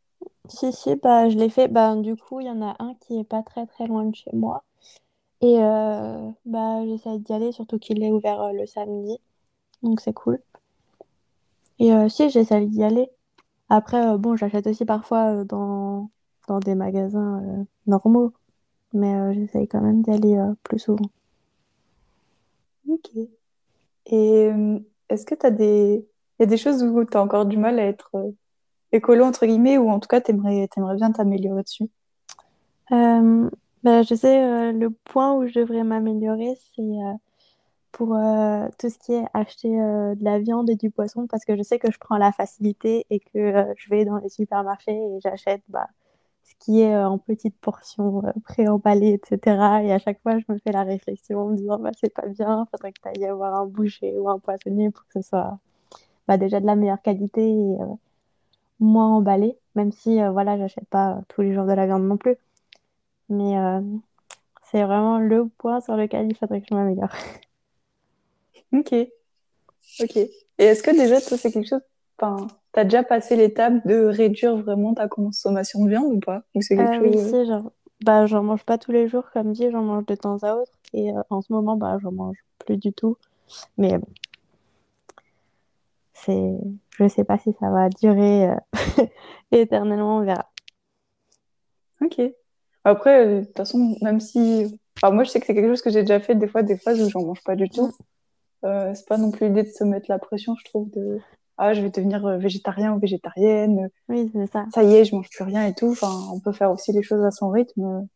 Si, 0.48 0.72
si, 0.72 0.96
bah, 0.96 1.28
je 1.28 1.36
l'ai 1.38 1.48
fait. 1.50 1.68
Bah, 1.68 1.94
du 1.96 2.16
coup, 2.16 2.40
il 2.40 2.46
y 2.46 2.50
en 2.50 2.62
a 2.62 2.76
un 2.78 2.94
qui 2.94 3.18
est 3.18 3.24
pas 3.24 3.42
très 3.42 3.66
très 3.66 3.86
loin 3.86 4.04
de 4.04 4.14
chez 4.14 4.30
moi. 4.32 4.64
Et 5.40 5.58
euh, 5.62 6.30
bah, 6.46 6.84
j'essaie 6.86 7.18
d'y 7.18 7.32
aller, 7.32 7.52
surtout 7.52 7.78
qu'il 7.78 8.02
est 8.02 8.10
ouvert 8.12 8.40
euh, 8.42 8.52
le 8.52 8.66
samedi. 8.66 9.18
Donc 9.82 10.00
c'est 10.00 10.12
cool. 10.14 10.40
Et 11.78 11.92
euh, 11.92 12.08
si, 12.08 12.30
j'essaie 12.30 12.66
d'y 12.66 12.82
aller. 12.84 13.10
Après, 13.70 14.18
bon, 14.18 14.36
j'achète 14.36 14.66
aussi 14.66 14.84
parfois 14.84 15.44
dans, 15.44 16.10
dans 16.48 16.60
des 16.60 16.74
magasins 16.74 17.66
normaux. 17.86 18.32
Mais 18.94 19.34
j'essaye 19.34 19.68
quand 19.68 19.82
même 19.82 20.02
d'y 20.02 20.10
aller 20.12 20.38
plus 20.64 20.78
souvent. 20.78 21.10
Ok. 22.88 23.10
Et 24.06 24.50
est-ce 25.08 25.26
que 25.26 25.34
tu 25.34 25.46
as 25.46 25.50
des... 25.50 26.06
Y 26.40 26.42
a 26.44 26.46
des 26.46 26.56
choses 26.56 26.82
où 26.82 27.04
tu 27.04 27.16
as 27.16 27.22
encore 27.22 27.46
du 27.46 27.56
mal 27.58 27.78
à 27.78 27.84
être 27.86 28.10
écolo, 28.92 29.24
entre 29.24 29.46
guillemets, 29.46 29.78
ou 29.78 29.90
en 29.90 30.00
tout 30.00 30.08
cas, 30.08 30.20
tu 30.20 30.30
aimerais, 30.32 30.68
bien 30.96 31.12
t'améliorer 31.12 31.62
dessus? 31.62 31.88
Bah, 33.84 34.02
je 34.02 34.14
sais, 34.14 34.42
euh, 34.42 34.72
le 34.72 34.90
point 34.90 35.34
où 35.34 35.46
je 35.46 35.60
devrais 35.60 35.84
m'améliorer, 35.84 36.56
c'est 36.74 36.82
euh, 36.82 37.14
pour 37.92 38.16
euh, 38.16 38.68
tout 38.78 38.90
ce 38.90 38.98
qui 38.98 39.14
est 39.14 39.24
acheter 39.34 39.70
de 39.70 40.24
la 40.24 40.38
viande 40.40 40.70
et 40.70 40.76
du 40.76 40.90
poisson, 40.90 41.26
parce 41.28 41.44
que 41.44 41.56
je 41.56 41.62
sais 41.62 41.78
que 41.78 41.92
je 41.92 41.98
prends 41.98 42.18
la 42.18 42.32
facilité 42.32 43.06
et 43.10 43.20
que 43.20 43.66
je 43.76 43.90
vais 43.90 44.04
dans 44.04 44.18
les 44.18 44.28
supermarchés 44.30 44.92
et 44.92 45.20
j'achète 45.20 45.62
bah, 45.68 45.88
ce 46.44 46.54
qui 46.60 46.80
est 46.80 46.96
en 46.96 47.18
petites 47.18 47.58
portions 47.60 48.22
préemballées, 48.44 49.14
etc. 49.14 49.82
Et 49.84 49.92
à 49.92 49.98
chaque 49.98 50.20
fois, 50.22 50.38
je 50.38 50.44
me 50.48 50.58
fais 50.58 50.72
la 50.72 50.82
réflexion 50.84 51.40
en 51.40 51.46
me 51.48 51.56
disant, 51.56 51.78
bah, 51.78 51.90
c'est 52.00 52.12
pas 52.12 52.26
bien, 52.26 52.66
faudrait 52.70 52.92
que 52.92 53.00
tu 53.02 53.08
ailles 53.08 53.30
voir 53.32 53.54
un 53.54 53.66
boucher 53.66 54.18
ou 54.18 54.28
un 54.28 54.38
poissonnier 54.38 54.90
pour 54.90 55.04
que 55.06 55.22
ce 55.22 55.28
soit 55.28 55.58
bah, 56.26 56.36
déjà 56.36 56.60
de 56.60 56.66
la 56.66 56.76
meilleure 56.76 57.02
qualité 57.02 57.56
moins 58.80 59.16
emballé, 59.16 59.56
même 59.74 59.92
si 59.92 60.20
voilà, 60.32 60.56
j'achète 60.58 60.88
pas 60.88 61.20
tous 61.28 61.42
les 61.42 61.54
jours 61.54 61.66
de 61.66 61.72
la 61.72 61.86
viande 61.86 62.04
non 62.04 62.16
plus. 62.16 62.36
Mais 63.28 63.58
euh, 63.58 63.80
c'est 64.70 64.82
vraiment 64.82 65.18
le 65.18 65.48
point 65.58 65.80
sur 65.80 65.96
lequel 65.96 66.30
il 66.30 66.36
faudrait 66.36 66.60
que 66.60 66.66
je 66.70 66.74
m'améliore. 66.74 67.10
Ok. 68.72 68.92
Ok. 70.00 70.16
Et 70.16 70.30
est-ce 70.58 70.82
que 70.82 70.90
déjà, 70.90 71.20
toi, 71.20 71.38
c'est 71.38 71.50
quelque 71.50 71.68
chose. 71.68 71.80
Enfin, 72.20 72.48
t'as 72.72 72.84
déjà 72.84 73.02
passé 73.02 73.36
l'étape 73.36 73.86
de 73.86 74.04
réduire 74.04 74.56
vraiment 74.56 74.92
ta 74.94 75.08
consommation 75.08 75.84
de 75.84 75.90
viande 75.90 76.12
ou 76.12 76.20
pas? 76.20 76.42
Ou 76.54 76.60
c'est 76.60 76.76
quelque 76.76 77.04
euh, 77.04 77.40
Oui, 77.40 77.46
genre. 77.46 77.72
Bah, 78.02 78.26
j'en 78.26 78.42
mange 78.42 78.64
pas 78.64 78.78
tous 78.78 78.92
les 78.92 79.08
jours, 79.08 79.24
comme 79.32 79.52
dit, 79.52 79.70
j'en 79.70 79.82
mange 79.82 80.06
de 80.06 80.14
temps 80.14 80.38
à 80.42 80.54
autre. 80.54 80.72
Et 80.92 81.10
euh, 81.10 81.22
en 81.30 81.40
ce 81.40 81.52
moment, 81.52 81.76
bah, 81.76 81.98
j'en 82.02 82.12
mange 82.12 82.36
plus 82.58 82.76
du 82.76 82.92
tout. 82.92 83.16
Mais 83.78 83.98
bon. 83.98 84.08
C'est... 86.24 86.52
Je 86.98 87.08
sais 87.08 87.24
pas 87.24 87.38
si 87.38 87.52
ça 87.60 87.70
va 87.70 87.88
durer 87.88 88.50
éternellement, 89.52 90.18
on 90.18 90.24
verra. 90.24 90.50
Ok. 92.00 92.20
Après, 92.84 93.26
euh, 93.26 93.40
de 93.40 93.44
toute 93.44 93.56
façon, 93.56 93.96
même 94.02 94.20
si. 94.20 94.78
Enfin, 94.96 95.14
moi, 95.14 95.24
je 95.24 95.30
sais 95.30 95.40
que 95.40 95.46
c'est 95.46 95.54
quelque 95.54 95.68
chose 95.68 95.82
que 95.82 95.90
j'ai 95.90 96.02
déjà 96.02 96.20
fait 96.20 96.34
des 96.34 96.48
fois, 96.48 96.62
des 96.62 96.76
phases 96.76 97.00
où 97.00 97.08
j'en 97.08 97.24
mange 97.24 97.42
pas 97.44 97.56
du 97.56 97.68
tout. 97.68 97.92
Euh, 98.64 98.92
c'est 98.94 99.06
pas 99.06 99.18
non 99.18 99.30
plus 99.30 99.48
l'idée 99.48 99.62
de 99.62 99.68
se 99.68 99.84
mettre 99.84 100.06
la 100.08 100.18
pression, 100.18 100.56
je 100.58 100.64
trouve, 100.64 100.90
de 100.90 101.20
ah, 101.58 101.74
je 101.74 101.80
vais 101.80 101.90
devenir 101.90 102.24
euh, 102.24 102.38
végétarien 102.38 102.92
ou 102.94 102.98
végétarienne. 102.98 103.88
Oui, 104.08 104.30
c'est 104.32 104.46
ça. 104.46 104.66
Ça 104.72 104.82
y 104.84 104.94
est, 104.94 105.04
je 105.04 105.14
mange 105.14 105.28
plus 105.28 105.44
rien 105.44 105.66
et 105.66 105.74
tout. 105.74 105.90
Enfin, 105.90 106.12
on 106.32 106.40
peut 106.40 106.52
faire 106.52 106.70
aussi 106.70 106.92
les 106.92 107.02
choses 107.02 107.24
à 107.24 107.30
son 107.30 107.50
rythme. 107.50 108.06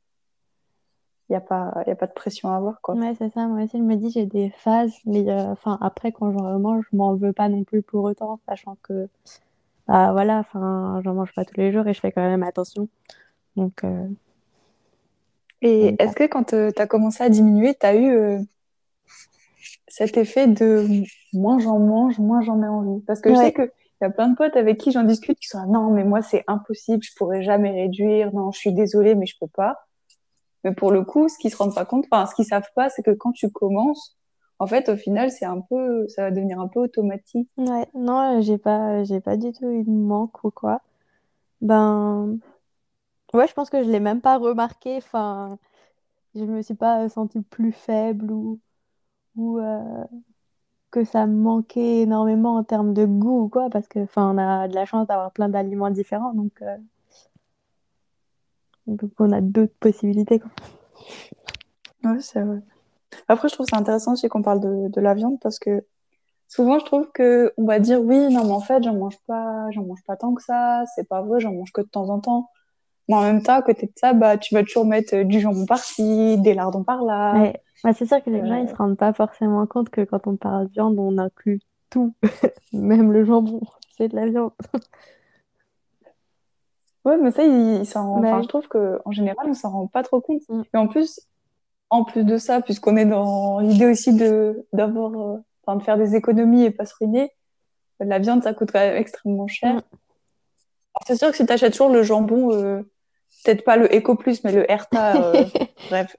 Il 1.32 1.36
n'y 1.36 1.38
a, 1.38 1.40
pas, 1.40 1.72
y 1.86 1.90
a 1.90 1.96
pas 1.96 2.06
de 2.06 2.12
pression 2.12 2.50
à 2.50 2.56
avoir, 2.56 2.82
quoi. 2.82 2.94
Ouais, 2.94 3.14
c'est 3.16 3.32
ça. 3.32 3.46
Moi 3.46 3.62
aussi, 3.64 3.78
je 3.78 3.82
me 3.82 3.96
dis, 3.96 4.10
j'ai 4.10 4.26
des 4.26 4.50
phases, 4.50 4.92
mais 5.06 5.24
enfin, 5.32 5.78
après, 5.80 6.12
quand 6.12 6.30
j'en 6.30 6.58
mange, 6.58 6.84
je 6.92 6.96
m'en 6.96 7.14
veux 7.14 7.32
pas 7.32 7.48
non 7.48 7.64
plus 7.64 7.80
pour 7.80 8.04
autant, 8.04 8.38
sachant 8.46 8.76
que, 8.82 9.08
bah 9.88 10.12
voilà, 10.12 10.40
enfin, 10.40 11.00
j'en 11.02 11.14
mange 11.14 11.32
pas 11.32 11.46
tous 11.46 11.56
les 11.56 11.72
jours 11.72 11.86
et 11.88 11.94
je 11.94 12.00
fais 12.00 12.12
quand 12.12 12.20
même 12.20 12.42
attention. 12.42 12.86
Donc, 13.56 13.82
et 15.62 15.94
est-ce 15.98 16.14
que 16.16 16.24
quand 16.26 16.44
tu 16.44 16.56
as 16.56 16.86
commencé 16.86 17.22
à 17.22 17.30
diminuer, 17.30 17.74
tu 17.74 17.86
as 17.86 17.94
eu 17.94 18.10
euh, 18.10 18.38
cet 19.88 20.16
effet 20.16 20.48
de 20.48 20.86
moins 21.32 21.58
j'en 21.60 21.78
mange, 21.78 22.18
moins 22.18 22.42
j'en 22.42 22.62
ai 22.62 22.68
envie? 22.68 23.00
Parce 23.06 23.20
que 23.20 23.30
je 23.30 23.36
sais 23.36 23.52
qu'il 23.52 23.70
y 24.02 24.04
a 24.04 24.10
plein 24.10 24.28
de 24.28 24.36
potes 24.36 24.56
avec 24.56 24.78
qui 24.78 24.90
j'en 24.90 25.04
discute 25.04 25.38
qui 25.38 25.46
sont 25.48 25.60
là, 25.60 25.66
non, 25.66 25.90
mais 25.92 26.04
moi 26.04 26.20
c'est 26.20 26.44
impossible, 26.48 27.02
je 27.02 27.14
pourrais 27.16 27.42
jamais 27.42 27.70
réduire, 27.70 28.34
non, 28.34 28.50
je 28.50 28.58
suis 28.58 28.72
désolée, 28.72 29.14
mais 29.14 29.26
je 29.26 29.36
peux 29.40 29.46
pas. 29.46 29.86
Mais 30.64 30.74
pour 30.74 30.92
le 30.92 31.04
coup, 31.04 31.28
ce 31.28 31.38
qu'ils 31.38 31.50
se 31.52 31.56
rendent 31.56 31.74
pas 31.74 31.84
compte, 31.84 32.06
enfin, 32.10 32.26
ce 32.26 32.34
qu'ils 32.34 32.46
savent 32.46 32.70
pas, 32.76 32.90
c'est 32.90 33.02
que 33.02 33.10
quand 33.12 33.32
tu 33.32 33.50
commences, 33.50 34.16
en 34.58 34.66
fait, 34.66 34.88
au 34.88 34.96
final, 34.96 35.30
c'est 35.30 35.44
un 35.46 35.60
peu, 35.60 36.06
ça 36.08 36.22
va 36.24 36.30
devenir 36.30 36.60
un 36.60 36.68
peu 36.68 36.80
automatique. 36.80 37.50
Ouais, 37.56 37.86
non, 37.94 38.40
j'ai 38.42 38.58
pas, 38.58 39.04
j'ai 39.04 39.20
pas 39.20 39.36
du 39.36 39.52
tout 39.52 39.68
eu 39.70 39.84
de 39.84 39.90
manque 39.90 40.42
ou 40.44 40.50
quoi. 40.50 40.80
Ben, 41.60 42.40
Ouais, 43.34 43.48
je 43.48 43.54
pense 43.54 43.70
que 43.70 43.82
je 43.82 43.90
l'ai 43.90 44.00
même 44.00 44.20
pas 44.20 44.38
remarqué. 44.38 44.96
Enfin, 44.98 45.58
je 46.34 46.44
me 46.44 46.62
suis 46.62 46.74
pas 46.74 47.08
sentie 47.10 47.42
plus 47.42 47.72
faible 47.72 48.32
ou, 48.32 48.60
ou 49.36 49.58
euh, 49.60 50.04
que 50.90 51.04
ça 51.04 51.26
me 51.26 51.34
manquait 51.36 52.00
énormément 52.02 52.56
en 52.56 52.64
termes 52.64 52.94
de 52.94 53.06
goût 53.06 53.42
ou 53.44 53.48
quoi, 53.48 53.70
parce 53.70 53.88
que 53.88 54.00
enfin, 54.00 54.34
on 54.34 54.38
a 54.38 54.68
de 54.68 54.74
la 54.74 54.86
chance 54.86 55.06
d'avoir 55.08 55.32
plein 55.32 55.48
d'aliments 55.48 55.90
différents, 55.90 56.34
donc, 56.34 56.62
euh, 56.62 56.76
donc 58.92 59.10
on 59.18 59.32
a 59.32 59.40
d'autres 59.40 59.74
possibilités. 59.80 60.40
Quoi. 60.40 60.50
Ouais, 62.04 62.20
c'est 62.20 62.40
vrai. 62.40 62.60
Après, 63.28 63.48
je 63.48 63.54
trouve 63.54 63.66
ça 63.66 63.76
intéressant 63.76 64.12
aussi 64.12 64.28
qu'on 64.28 64.42
parle 64.42 64.60
de, 64.60 64.88
de 64.88 65.00
la 65.00 65.14
viande 65.14 65.38
parce 65.40 65.58
que 65.58 65.84
souvent, 66.48 66.78
je 66.78 66.84
trouve 66.84 67.10
que 67.12 67.52
on 67.56 67.64
va 67.64 67.78
dire 67.78 68.00
oui, 68.00 68.18
non, 68.32 68.44
mais 68.44 68.52
en 68.52 68.60
fait, 68.60 68.82
j'en 68.82 68.94
mange 68.94 69.18
pas, 69.26 69.70
j'en 69.70 69.84
mange 69.84 70.02
pas 70.06 70.16
tant 70.16 70.34
que 70.34 70.42
ça, 70.42 70.84
c'est 70.94 71.08
pas 71.08 71.22
vrai, 71.22 71.40
j'en 71.40 71.52
mange 71.52 71.72
que 71.72 71.80
de 71.80 71.88
temps 71.88 72.08
en 72.10 72.20
temps. 72.20 72.50
Mais 73.08 73.16
en 73.16 73.22
même 73.22 73.42
temps, 73.42 73.54
à 73.54 73.62
côté 73.62 73.86
de 73.86 73.92
ça, 73.96 74.12
bah, 74.12 74.36
tu 74.36 74.54
vas 74.54 74.62
toujours 74.62 74.86
mettre 74.86 75.14
euh, 75.14 75.24
du 75.24 75.40
jambon 75.40 75.66
par-ci, 75.66 76.38
des 76.38 76.54
lardons 76.54 76.84
par-là. 76.84 77.34
Ouais. 77.34 77.60
Bah, 77.82 77.92
c'est 77.92 78.06
sûr 78.06 78.22
que 78.22 78.30
les 78.30 78.46
gens, 78.46 78.62
ils 78.62 78.68
se 78.68 78.74
rendent 78.74 78.96
pas 78.96 79.12
forcément 79.12 79.66
compte 79.66 79.90
que 79.90 80.02
quand 80.02 80.26
on 80.26 80.36
parle 80.36 80.68
de 80.68 80.72
viande, 80.72 80.98
on 80.98 81.18
inclut 81.18 81.60
tout, 81.90 82.14
même 82.72 83.12
le 83.12 83.24
jambon, 83.24 83.60
c'est 83.96 84.08
de 84.08 84.16
la 84.16 84.26
viande. 84.26 84.52
Ouais, 87.04 87.16
mais 87.18 87.32
ça, 87.32 87.42
il, 87.42 87.84
s'en... 87.84 88.20
Bah 88.20 88.28
enfin, 88.28 88.36
oui. 88.38 88.42
je 88.44 88.48
trouve 88.48 88.68
qu'en 88.68 89.10
général, 89.10 89.46
on 89.48 89.54
s'en 89.54 89.70
rend 89.70 89.86
pas 89.88 90.02
trop 90.02 90.20
compte. 90.20 90.42
Mm. 90.48 90.62
Et 90.72 90.76
en 90.76 90.86
plus, 90.86 91.20
en 91.90 92.04
plus 92.04 92.24
de 92.24 92.38
ça, 92.38 92.60
puisqu'on 92.60 92.96
est 92.96 93.04
dans 93.04 93.58
l'idée 93.60 93.86
aussi 93.86 94.14
de 94.14 94.66
d'avoir, 94.72 95.12
euh, 95.12 95.38
enfin, 95.64 95.76
de 95.76 95.82
faire 95.82 95.98
des 95.98 96.14
économies 96.14 96.64
et 96.64 96.70
pas 96.70 96.86
se 96.86 96.94
ruiner, 96.98 97.32
la 98.00 98.18
viande, 98.18 98.42
ça 98.42 98.54
coûte 98.54 98.70
quand 98.72 98.80
même 98.80 98.96
extrêmement 98.96 99.48
cher. 99.48 99.74
Mm. 99.74 99.82
Alors, 100.94 101.06
c'est 101.06 101.16
sûr 101.16 101.30
que 101.30 101.36
si 101.36 101.46
tu 101.46 101.52
achètes 101.52 101.72
toujours 101.72 101.90
le 101.90 102.02
jambon, 102.02 102.52
euh, 102.52 102.82
peut-être 103.44 103.64
pas 103.64 103.76
le 103.76 103.86
Eco 103.94 104.14
Plus, 104.14 104.44
mais 104.44 104.52
le 104.52 104.70
Herta, 104.70 105.16
euh, 105.16 105.44
bref, 105.90 106.14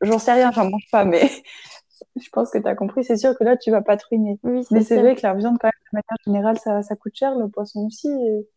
j'en 0.00 0.18
sais 0.18 0.32
rien, 0.32 0.52
j'en 0.52 0.70
mange 0.70 0.88
pas, 0.90 1.04
mais 1.04 1.28
je 2.16 2.28
pense 2.30 2.50
que 2.50 2.58
tu 2.58 2.66
as 2.66 2.74
compris. 2.74 3.04
C'est 3.04 3.16
sûr 3.16 3.36
que 3.36 3.44
là, 3.44 3.56
tu 3.56 3.70
vas 3.70 3.82
pas 3.82 3.96
te 3.96 4.06
ruiner. 4.08 4.38
Oui, 4.42 4.64
Mais 4.70 4.82
c'est 4.82 4.98
vrai 4.98 5.14
que 5.16 5.22
la 5.22 5.34
viande, 5.34 5.58
quand 5.60 5.68
même, 5.68 5.72
de 5.92 5.96
manière 5.96 6.24
générale, 6.26 6.58
ça, 6.58 6.82
ça 6.82 6.96
coûte 6.96 7.14
cher, 7.14 7.34
le 7.34 7.48
poisson 7.48 7.86
aussi. 7.86 8.08
Et, 8.08 8.48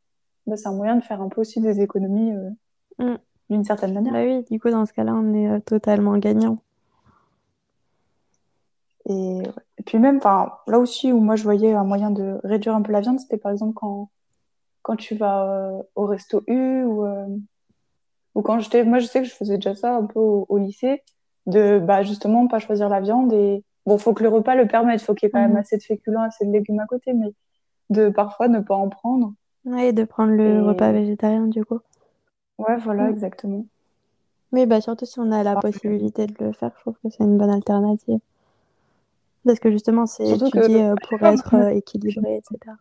bah, 0.48 0.58
c'est 0.58 0.68
un 0.68 0.74
moyen 0.74 0.96
de 0.96 1.04
faire 1.04 1.22
un 1.22 1.30
peu 1.30 1.42
aussi 1.42 1.62
des 1.62 1.82
économies 1.82 2.34
euh, 2.34 2.50
Mm. 3.00 3.18
d'une 3.50 3.64
certaine 3.64 3.94
manière. 3.94 4.14
Bah 4.14 4.24
oui, 4.24 4.44
du 4.50 4.60
coup, 4.60 4.70
dans 4.70 4.86
ce 4.86 4.94
cas-là, 4.94 5.14
on 5.14 5.34
est 5.34 5.48
euh, 5.48 5.60
totalement 5.60 6.18
gagnant. 6.18 6.58
Et, 9.10 9.42
puis 9.86 10.00
même, 10.00 10.20
là 10.24 10.80
aussi 10.80 11.14
où 11.14 11.20
moi 11.20 11.36
je 11.38 11.44
voyais 11.44 11.74
un 11.74 11.86
moyen 11.86 12.12
de 12.12 12.42
réduire 12.44 12.76
un 12.76 12.82
peu 12.82 12.92
la 12.92 13.00
viande, 13.00 13.20
c'était 13.20 13.38
par 13.38 13.52
exemple 13.52 13.74
quand, 13.74 14.10
quand 14.82 14.98
tu 14.98 15.16
vas 15.16 15.50
euh, 15.50 15.84
au 15.96 16.06
resto 16.06 16.44
U 16.48 16.84
ou, 16.84 17.06
euh, 17.06 17.28
ou 18.36 18.42
quand 18.42 18.60
j'étais, 18.60 18.84
moi 18.84 19.00
je 19.00 19.06
sais 19.06 19.22
que 19.22 19.28
je 19.28 19.34
faisais 19.34 19.56
déjà 19.56 19.76
ça 19.76 19.96
un 19.96 20.06
peu 20.06 20.20
au, 20.20 20.46
au 20.50 20.58
lycée, 20.58 21.04
de 21.46 21.80
bah, 21.80 22.04
justement 22.04 22.48
pas 22.48 22.60
choisir 22.60 22.90
la 22.90 23.00
viande 23.00 23.32
et 23.32 23.64
bon, 23.86 23.98
faut 23.98 24.14
que 24.14 24.24
le 24.24 24.30
repas 24.30 24.56
le 24.56 24.68
permette, 24.68 25.02
faut 25.02 25.14
qu'il 25.14 25.28
y 25.28 25.30
ait 25.30 25.32
quand 25.32 25.40
même 25.40 25.52
Mhm. 25.52 25.58
assez 25.58 25.78
de 25.78 25.84
féculents, 25.84 26.24
assez 26.24 26.46
de 26.46 26.52
légumes 26.52 26.80
à 26.82 26.86
côté, 26.86 27.14
mais 27.14 27.34
de 27.90 28.10
parfois 28.10 28.50
ne 28.50 28.60
pas 28.60 28.76
en 28.76 28.90
prendre. 28.90 29.34
Ouais, 29.68 29.94
de 29.94 30.04
prendre 30.04 30.32
le 30.34 30.64
Et 30.64 30.68
repas 30.68 30.92
végétarien, 30.92 31.46
du 31.46 31.64
coup. 31.64 31.80
ouais, 32.60 32.78
voilà, 32.78 33.10
Mm. 33.10 33.12
exactement. 33.12 33.66
Mais 34.52 34.66
bah, 34.66 34.82
surtout 34.82 35.06
si 35.06 35.20
on 35.22 35.32
a 35.32 35.42
la 35.42 35.56
Ah, 35.56 35.62
possibilité 35.62 36.28
de 36.28 36.34
le 36.44 36.52
faire, 36.52 36.72
je 36.76 36.82
trouve 36.82 36.98
que 37.02 37.10
c'est 37.10 37.24
une 37.24 37.38
bonne 37.38 37.50
alternative. 37.50 38.20
Parce 39.46 39.60
que 39.60 39.72
justement, 39.72 40.06
c'est 40.06 40.28
Surtout 40.28 40.52
que 40.52 40.60
étudié 40.60 40.84
euh, 40.84 40.96
pour 41.10 41.24
être 41.24 41.56
euh, 41.56 41.70
équilibré, 41.70 42.38
etc. 42.38 42.78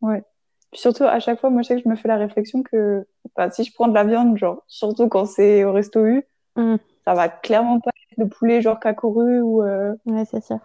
Ouais. 0.00 0.22
Puis 0.70 0.80
surtout, 0.80 1.04
à 1.04 1.18
chaque 1.20 1.40
fois, 1.40 1.50
moi, 1.50 1.62
je 1.62 1.68
sais 1.68 1.76
que 1.76 1.82
je 1.82 1.88
me 1.88 1.96
fais 1.96 2.08
la 2.08 2.16
réflexion 2.16 2.62
que 2.62 3.06
bah, 3.36 3.50
si 3.50 3.64
je 3.64 3.72
prends 3.72 3.88
de 3.88 3.94
la 3.94 4.04
viande, 4.04 4.36
genre, 4.36 4.62
surtout 4.66 5.08
quand 5.08 5.26
c'est 5.26 5.64
au 5.64 5.72
resto 5.72 6.04
U, 6.04 6.22
Mm. 6.56 6.78
ça 7.06 7.14
va 7.14 7.28
clairement 7.30 7.80
pas 7.80 7.90
être 8.12 8.18
le 8.18 8.28
poulet 8.28 8.62
genre 8.62 8.80
cacoru 8.80 9.40
ou, 9.42 9.62
euh, 9.62 9.94
Ouais, 10.06 10.24
c'est 10.24 10.40
sûr. 10.42 10.58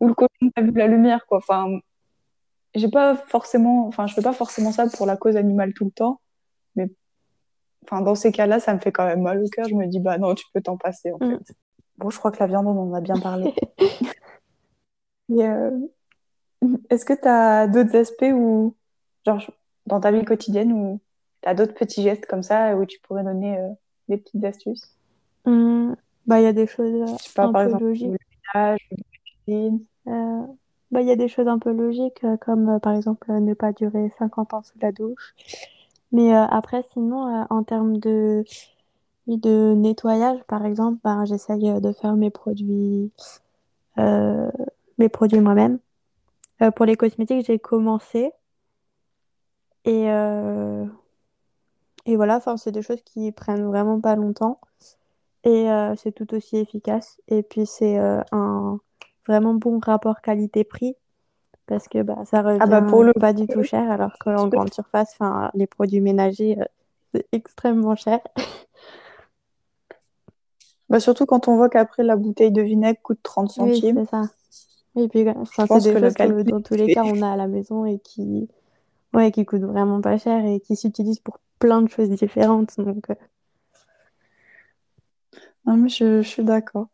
ou 0.00 0.08
le 0.08 0.14
cochon 0.14 0.28
qui 0.40 0.52
a 0.56 0.62
vu 0.62 0.70
la 0.72 0.86
lumière, 0.86 1.26
quoi. 1.26 1.38
Enfin, 1.38 1.78
j'ai 2.74 2.88
pas 2.88 3.16
forcément, 3.16 3.86
enfin, 3.86 4.06
je 4.06 4.14
fais 4.14 4.22
pas 4.22 4.32
forcément 4.32 4.72
ça 4.72 4.86
pour 4.88 5.06
la 5.06 5.16
cause 5.16 5.36
animale 5.36 5.72
tout 5.74 5.84
le 5.84 5.90
temps, 5.90 6.20
mais 6.76 6.90
enfin, 7.84 8.00
dans 8.00 8.14
ces 8.14 8.32
cas-là, 8.32 8.60
ça 8.60 8.74
me 8.74 8.80
fait 8.80 8.92
quand 8.92 9.06
même 9.06 9.22
mal 9.22 9.42
au 9.42 9.48
cœur. 9.48 9.68
Je 9.68 9.74
me 9.74 9.86
dis, 9.86 10.00
bah 10.00 10.18
non, 10.18 10.34
tu 10.34 10.44
peux 10.54 10.60
t'en 10.62 10.76
passer, 10.76 11.12
en 11.12 11.18
Mm. 11.18 11.38
fait. 11.44 11.54
Bon, 11.98 12.10
je 12.10 12.18
crois 12.18 12.32
que 12.32 12.38
la 12.40 12.46
viande, 12.46 12.66
on 12.66 12.90
en 12.90 12.94
a 12.94 13.00
bien 13.00 13.18
parlé. 13.18 13.44
Euh, 15.30 15.70
est-ce 16.90 17.04
que 17.04 17.14
tu 17.14 17.26
as 17.26 17.66
d'autres 17.66 17.96
aspects 17.96 18.32
où, 18.34 18.74
genre, 19.24 19.40
dans 19.86 20.00
ta 20.00 20.10
vie 20.10 20.24
quotidienne, 20.24 20.72
où 20.72 21.00
tu 21.42 21.48
as 21.48 21.54
d'autres 21.54 21.74
petits 21.74 22.02
gestes 22.02 22.26
comme 22.26 22.42
ça, 22.42 22.76
où 22.76 22.84
tu 22.84 23.00
pourrais 23.00 23.24
donner 23.24 23.58
euh, 23.58 23.68
des 24.08 24.18
petites 24.18 24.44
astuces? 24.44 24.94
Mm. 25.46 25.94
Bah, 26.26 26.40
il 26.40 26.44
y 26.44 26.46
a 26.46 26.52
des 26.52 26.66
choses 26.66 26.92
Je 27.18 27.24
sais 27.24 27.32
pas, 27.34 27.44
un 27.44 27.52
par 27.52 27.62
peu 27.62 27.66
exemple, 27.68 27.84
logiques. 27.84 28.10
le 28.12 28.18
ménage, 28.54 28.78
la 28.90 28.96
cuisine. 29.44 29.84
Euh, 30.08 30.42
bah, 30.92 31.00
il 31.00 31.08
y 31.08 31.10
a 31.10 31.16
des 31.16 31.28
choses 31.28 31.48
un 31.48 31.58
peu 31.58 31.72
logiques, 31.72 32.22
euh, 32.24 32.36
comme 32.36 32.68
euh, 32.68 32.78
par 32.78 32.94
exemple 32.94 33.30
euh, 33.30 33.40
ne 33.40 33.54
pas 33.54 33.72
durer 33.72 34.10
50 34.18 34.52
ans 34.54 34.62
sous 34.62 34.78
la 34.80 34.92
douche. 34.92 35.34
Mais 36.12 36.34
après, 36.34 36.84
sinon, 36.92 37.46
en 37.48 37.62
termes 37.64 37.96
de, 37.96 38.44
de 39.26 39.72
nettoyage, 39.74 40.42
par 40.44 40.66
exemple, 40.66 40.98
bah, 41.02 41.24
j'essaye 41.24 41.80
de 41.80 41.92
faire 41.92 42.16
mes 42.16 42.28
produits, 42.30 43.10
produits 45.10 45.40
moi-même. 45.40 45.78
Pour 46.76 46.84
les 46.84 46.96
cosmétiques, 46.96 47.46
j'ai 47.46 47.58
commencé. 47.58 48.30
Et, 49.86 50.04
et 52.04 52.16
voilà, 52.16 52.40
c'est 52.58 52.72
des 52.72 52.82
choses 52.82 53.02
qui 53.04 53.32
prennent 53.32 53.64
vraiment 53.64 53.98
pas 53.98 54.14
longtemps. 54.14 54.60
Et 55.44 55.66
c'est 55.96 56.12
tout 56.12 56.34
aussi 56.34 56.58
efficace. 56.58 57.22
Et 57.28 57.42
puis, 57.42 57.64
c'est 57.64 57.96
un 58.32 58.80
vraiment 59.26 59.54
bon 59.54 59.78
rapport 59.78 60.20
qualité-prix. 60.20 60.96
Parce 61.66 61.88
que 61.88 62.02
bah, 62.02 62.24
ça 62.26 62.42
Ah 62.58 62.66
bah 62.66 62.82
pour 62.82 63.02
revient 63.02 63.04
le 63.04 63.12
pas 63.12 63.32
du 63.32 63.46
tout 63.46 63.62
cher, 63.62 63.90
alors 63.90 64.18
qu'en 64.18 64.48
grande 64.48 64.72
surface, 64.72 65.16
les 65.54 65.66
produits 65.66 66.00
ménagers, 66.00 66.56
euh, 66.60 66.64
c'est 67.14 67.26
extrêmement 67.32 67.96
cher. 67.96 68.20
bah 70.88 71.00
surtout 71.00 71.26
quand 71.26 71.48
on 71.48 71.56
voit 71.56 71.68
qu'après 71.68 72.02
la 72.02 72.16
bouteille 72.16 72.52
de 72.52 72.62
vinaigre 72.62 73.00
coûte 73.02 73.20
30 73.22 73.50
Oui, 73.56 73.80
centimes, 73.80 73.96
c'est 73.96 74.10
ça. 74.10 74.22
Et 74.96 75.08
puis, 75.08 75.24
c'est 75.66 75.80
des 75.80 75.92
que 75.92 75.98
le 75.98 76.10
choses 76.10 76.14
que 76.14 76.42
dans 76.42 76.60
tous 76.60 76.74
les 76.74 76.90
cas, 76.90 77.04
on 77.04 77.22
a 77.22 77.32
à 77.32 77.36
la 77.36 77.46
maison 77.48 77.86
et 77.86 77.98
qui, 77.98 78.48
ouais, 79.14 79.32
qui 79.32 79.44
coûtent 79.46 79.62
vraiment 79.62 80.00
pas 80.00 80.18
cher 80.18 80.44
et 80.46 80.60
qui 80.60 80.76
s'utilisent 80.76 81.20
pour 81.20 81.38
plein 81.58 81.82
de 81.82 81.88
choses 81.88 82.10
différentes. 82.10 82.78
Donc, 82.78 83.10
euh, 83.10 83.14
Non, 85.66 85.76
mais 85.76 85.88
je, 85.88 86.22
je 86.22 86.28
suis 86.28 86.44
d'accord. 86.44 86.88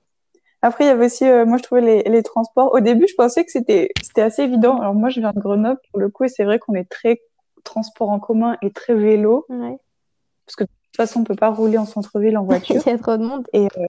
Après, 0.62 0.84
il 0.84 0.86
y 0.88 0.90
avait 0.90 1.06
aussi, 1.06 1.24
euh, 1.24 1.44
moi, 1.46 1.56
je 1.58 1.62
trouvais 1.62 1.80
les, 1.80 2.02
les 2.02 2.22
transports. 2.22 2.72
Au 2.74 2.80
début, 2.80 3.06
je 3.08 3.14
pensais 3.14 3.44
que 3.44 3.50
c'était 3.52 3.90
c'était 4.02 4.22
assez 4.22 4.42
évident. 4.42 4.80
Alors, 4.80 4.94
moi, 4.94 5.08
je 5.08 5.20
viens 5.20 5.32
de 5.32 5.38
Grenoble, 5.38 5.80
pour 5.90 6.00
le 6.00 6.08
coup, 6.08 6.24
et 6.24 6.28
c'est 6.28 6.44
vrai 6.44 6.58
qu'on 6.58 6.74
est 6.74 6.88
très 6.88 7.20
transport 7.64 8.10
en 8.10 8.18
commun 8.18 8.56
et 8.62 8.70
très 8.72 8.94
vélo, 8.94 9.44
ouais. 9.50 9.76
parce 10.46 10.56
que 10.56 10.64
de 10.64 10.68
toute 10.68 10.96
façon, 10.96 11.20
on 11.20 11.24
peut 11.24 11.36
pas 11.36 11.50
rouler 11.50 11.78
en 11.78 11.84
centre-ville 11.86 12.36
en 12.38 12.42
Il 12.44 12.46
voiture. 12.46 12.86
y 12.86 12.90
a 12.90 12.98
trop 12.98 13.16
de 13.16 13.24
monde. 13.24 13.46
Et 13.52 13.66
euh, 13.76 13.86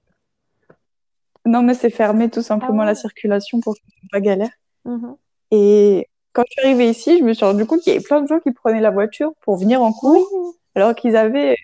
non, 1.45 1.61
mais 1.63 1.73
c'est 1.73 1.89
fermé 1.89 2.29
tout 2.29 2.41
Ah 2.41 2.43
simplement 2.43 2.83
la 2.83 2.91
ouais. 2.91 2.95
circulation 2.95 3.59
pour 3.61 3.75
que 3.75 3.79
pas 4.11 4.19
galère. 4.21 4.51
Mhm. 4.85 5.15
Et 5.51 6.07
quand 6.33 6.43
je 6.47 6.51
suis 6.53 6.61
arrivée 6.61 6.89
ici, 6.89 7.17
je 7.17 7.23
me 7.23 7.33
suis 7.33 7.45
rendu 7.45 7.65
compte 7.65 7.79
qu'il 7.81 7.93
y 7.93 7.95
avait 7.95 8.03
plein 8.05 8.21
de 8.21 8.27
gens 8.27 8.39
qui 8.39 8.51
prenaient 8.51 8.81
la 8.81 8.91
voiture 8.91 9.31
pour 9.41 9.57
venir 9.57 9.81
en 9.81 9.91
cours, 9.91 10.27
alors 10.75 10.93
qu'ils 10.93 11.15
avaient 11.15 11.55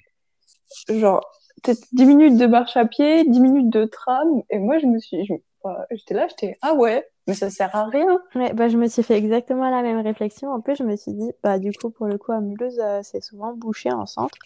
genre 0.89 1.21
peut-être 1.63 1.85
10 1.93 2.05
minutes 2.05 2.37
de 2.37 2.45
marche 2.47 2.77
à 2.77 2.85
pied, 2.85 3.23
10 3.25 3.39
minutes 3.39 3.69
de 3.69 3.85
tram. 3.85 4.43
Et 4.49 4.59
moi, 4.59 4.77
je 4.79 4.85
me 4.87 4.99
suis, 4.99 5.27
enfin, 5.63 5.77
j'étais 5.91 6.13
là, 6.13 6.27
j'étais, 6.27 6.57
ah 6.61 6.73
ouais, 6.75 7.07
mais 7.27 7.33
ça 7.33 7.49
sert 7.49 7.75
à 7.75 7.85
rien. 7.85 8.19
Ouais, 8.35 8.53
bah, 8.53 8.67
je 8.69 8.77
me 8.77 8.87
suis 8.87 9.03
fait 9.03 9.17
exactement 9.17 9.69
la 9.69 9.81
même 9.81 9.99
réflexion. 10.01 10.51
En 10.51 10.61
plus, 10.61 10.75
je 10.75 10.83
me 10.83 10.95
suis 10.95 11.13
dit, 11.13 11.31
bah, 11.43 11.57
du 11.59 11.71
coup, 11.73 11.89
pour 11.89 12.07
le 12.07 12.17
coup, 12.17 12.31
à 12.33 12.41
Mulhouse, 12.41 12.79
euh, 12.79 13.01
c'est 13.03 13.21
souvent 13.23 13.53
bouché 13.53 13.91
en 13.91 14.05
centre. 14.05 14.37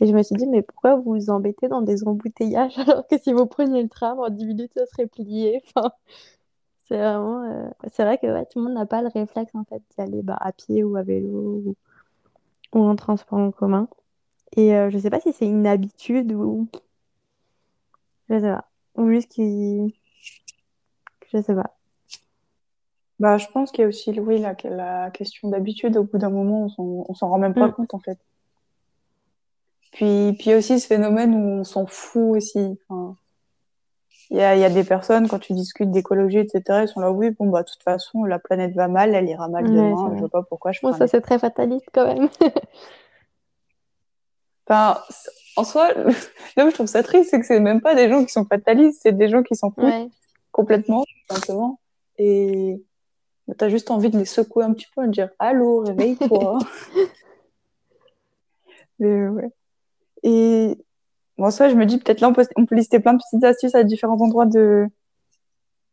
Et 0.00 0.06
je 0.06 0.12
me 0.14 0.22
suis 0.22 0.34
dit, 0.36 0.46
mais 0.46 0.62
pourquoi 0.62 0.96
vous 0.96 1.12
vous 1.14 1.30
embêtez 1.30 1.68
dans 1.68 1.82
des 1.82 2.04
embouteillages 2.06 2.78
alors 2.78 3.06
que 3.06 3.18
si 3.18 3.32
vous 3.32 3.46
preniez 3.46 3.82
le 3.82 3.88
tram, 3.88 4.18
en 4.18 4.30
10 4.30 4.46
minutes, 4.46 4.72
ça 4.76 4.86
serait 4.86 5.06
plié. 5.06 5.62
Enfin, 5.76 5.92
c'est 6.88 6.96
vraiment. 6.98 7.42
euh, 7.44 7.68
C'est 7.92 8.04
vrai 8.04 8.18
que 8.18 8.26
ouais, 8.26 8.46
tout 8.46 8.58
le 8.58 8.64
monde 8.66 8.74
n'a 8.74 8.86
pas 8.86 9.02
le 9.02 9.08
réflexe, 9.08 9.52
en 9.54 9.64
fait, 9.64 9.82
d'y 10.10 10.22
bah, 10.22 10.36
à 10.40 10.52
pied 10.52 10.84
ou 10.84 10.96
à 10.96 11.02
vélo 11.02 11.76
ou 12.74 12.80
en 12.84 12.96
transport 12.96 13.38
en 13.38 13.50
commun. 13.52 13.88
Et 14.56 14.74
euh, 14.74 14.90
je 14.90 14.98
sais 14.98 15.10
pas 15.10 15.20
si 15.20 15.32
c'est 15.32 15.46
une 15.46 15.66
habitude 15.66 16.32
ou. 16.32 16.68
Je 18.28 18.38
sais 18.38 18.48
pas. 18.48 18.68
Ou 18.96 19.08
juste 19.10 19.30
qui. 19.30 19.94
Je 21.32 21.42
sais 21.42 21.54
pas. 21.54 21.76
Bah, 23.20 23.38
je 23.38 23.46
pense 23.52 23.70
qu'il 23.70 23.82
y 23.82 23.84
a 23.84 23.88
aussi, 23.88 24.10
oui, 24.18 24.38
la, 24.38 24.54
la 24.64 25.10
question 25.10 25.48
d'habitude. 25.48 25.96
Au 25.96 26.04
bout 26.04 26.18
d'un 26.18 26.30
moment, 26.30 26.66
on 26.78 27.14
s'en, 27.14 27.28
rend 27.28 27.38
même 27.38 27.54
pas 27.54 27.68
Mm. 27.68 27.72
compte, 27.72 27.94
en 27.94 27.98
fait. 27.98 28.18
Puis, 29.92 30.32
puis 30.38 30.54
aussi 30.54 30.80
ce 30.80 30.86
phénomène 30.86 31.34
où 31.34 31.60
on 31.60 31.64
s'en 31.64 31.86
fout 31.86 32.36
aussi. 32.36 32.78
Enfin, 32.88 33.16
il 34.30 34.38
y 34.38 34.42
a, 34.42 34.56
y 34.56 34.64
a 34.64 34.70
des 34.70 34.82
personnes, 34.82 35.28
quand 35.28 35.38
tu 35.38 35.52
discutes 35.52 35.90
d'écologie, 35.90 36.38
etc., 36.38 36.82
ils 36.82 36.88
sont 36.88 37.00
là, 37.00 37.12
oui, 37.12 37.30
bon, 37.30 37.48
bah, 37.50 37.62
de 37.62 37.68
toute 37.68 37.82
façon, 37.82 38.24
la 38.24 38.38
planète 38.38 38.74
va 38.74 38.88
mal, 38.88 39.14
elle 39.14 39.28
ira 39.28 39.48
mal 39.48 39.64
Ouais, 39.64 39.70
demain, 39.70 40.12
je 40.14 40.18
vois 40.20 40.28
pas 40.28 40.42
pourquoi 40.42 40.72
je 40.72 40.80
Bon, 40.82 40.92
ça, 40.92 41.06
c'est 41.06 41.20
très 41.20 41.38
fataliste 41.38 41.88
quand 41.92 42.06
même. 42.06 42.28
Enfin, 44.66 45.00
en 45.56 45.64
soi, 45.64 45.92
là 46.56 46.66
où 46.66 46.70
je 46.70 46.74
trouve 46.74 46.86
ça 46.86 47.02
triste, 47.02 47.30
c'est 47.30 47.40
que 47.40 47.46
c'est 47.46 47.60
même 47.60 47.80
pas 47.80 47.94
des 47.94 48.08
gens 48.08 48.24
qui 48.24 48.32
sont 48.32 48.44
fatalistes, 48.44 49.00
c'est 49.02 49.16
des 49.16 49.28
gens 49.28 49.42
qui 49.42 49.54
s'en 49.56 49.70
foutent 49.70 49.84
Ouais. 49.84 50.08
complètement, 50.52 51.04
simplement. 51.30 51.80
Et 52.18 52.82
t'as 53.58 53.68
juste 53.68 53.90
envie 53.90 54.10
de 54.10 54.18
les 54.18 54.24
secouer 54.24 54.64
un 54.64 54.72
petit 54.72 54.86
peu 54.94 55.04
et 55.04 55.06
de 55.06 55.12
dire 55.12 55.30
Allô, 55.38 55.80
réveille-toi. 55.80 56.58
Mais 58.98 59.28
ouais. 59.28 59.48
Et 60.22 60.78
bon, 61.36 61.50
ça, 61.50 61.68
je 61.68 61.74
me 61.74 61.84
dis 61.84 61.98
peut-être 61.98 62.20
là, 62.20 62.28
on 62.28 62.32
peut, 62.32 62.46
on 62.56 62.66
peut 62.66 62.74
lister 62.74 63.00
plein 63.00 63.14
de 63.14 63.18
petites 63.18 63.44
astuces 63.44 63.74
à 63.74 63.84
différents 63.84 64.20
endroits 64.20 64.46
de, 64.46 64.86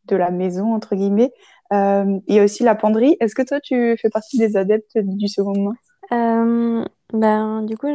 de 0.06 0.16
la 0.16 0.30
maison, 0.30 0.74
entre 0.74 0.94
guillemets. 0.96 1.32
Euh, 1.72 2.18
il 2.26 2.36
y 2.36 2.38
a 2.38 2.44
aussi 2.44 2.62
la 2.62 2.74
penderie. 2.74 3.16
Est-ce 3.20 3.34
que 3.34 3.42
toi, 3.42 3.60
tu 3.60 3.96
fais 4.00 4.10
partie 4.10 4.38
des 4.38 4.56
adeptes 4.56 4.96
du 4.96 5.28
seconde 5.28 5.58
main? 5.58 5.74
Euh, 6.12 6.84
ben, 7.12 7.62
du 7.62 7.76
coup, 7.76 7.86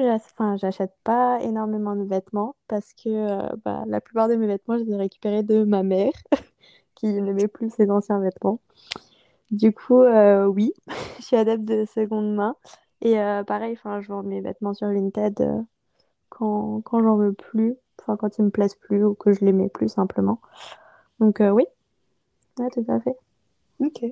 j'achète 0.57 0.93
pas 1.03 1.39
énormément 1.41 1.95
de 1.95 2.03
vêtements 2.03 2.55
parce 2.67 2.93
que 2.93 3.09
euh, 3.09 3.49
bah, 3.63 3.83
la 3.87 4.01
plupart 4.01 4.27
de 4.27 4.35
mes 4.35 4.47
vêtements, 4.47 4.77
je 4.77 4.83
les 4.83 4.93
ai 4.93 4.95
récupérés 4.97 5.43
de 5.43 5.63
ma 5.63 5.83
mère 5.83 6.11
qui 6.95 7.07
n'aimait 7.07 7.47
plus 7.47 7.69
ses 7.69 7.91
anciens 7.91 8.19
vêtements. 8.19 8.59
Du 9.51 9.73
coup, 9.73 10.01
euh, 10.01 10.45
oui, 10.45 10.73
je 11.19 11.25
suis 11.25 11.35
adepte 11.37 11.65
de 11.65 11.85
seconde 11.85 12.35
main. 12.35 12.55
Et 13.01 13.15
pareil, 13.47 13.77
je 13.83 14.07
vends 14.07 14.23
mes 14.23 14.41
vêtements 14.41 14.73
sur 14.73 14.87
Vinted 14.89 15.65
quand, 16.29 16.81
quand 16.81 17.03
j'en 17.03 17.17
veux 17.17 17.33
plus, 17.33 17.75
quand 17.97 18.37
ils 18.39 18.45
me 18.45 18.49
plaisent 18.51 18.75
plus 18.75 19.03
ou 19.05 19.15
que 19.15 19.33
je 19.33 19.45
les 19.45 19.53
mets 19.53 19.69
plus 19.69 19.89
simplement. 19.89 20.41
Donc, 21.19 21.37
oui, 21.41 21.65
ouais, 22.59 22.69
tout 22.71 22.85
à 22.89 22.99
fait. 22.99 23.15
Ok. 23.79 24.03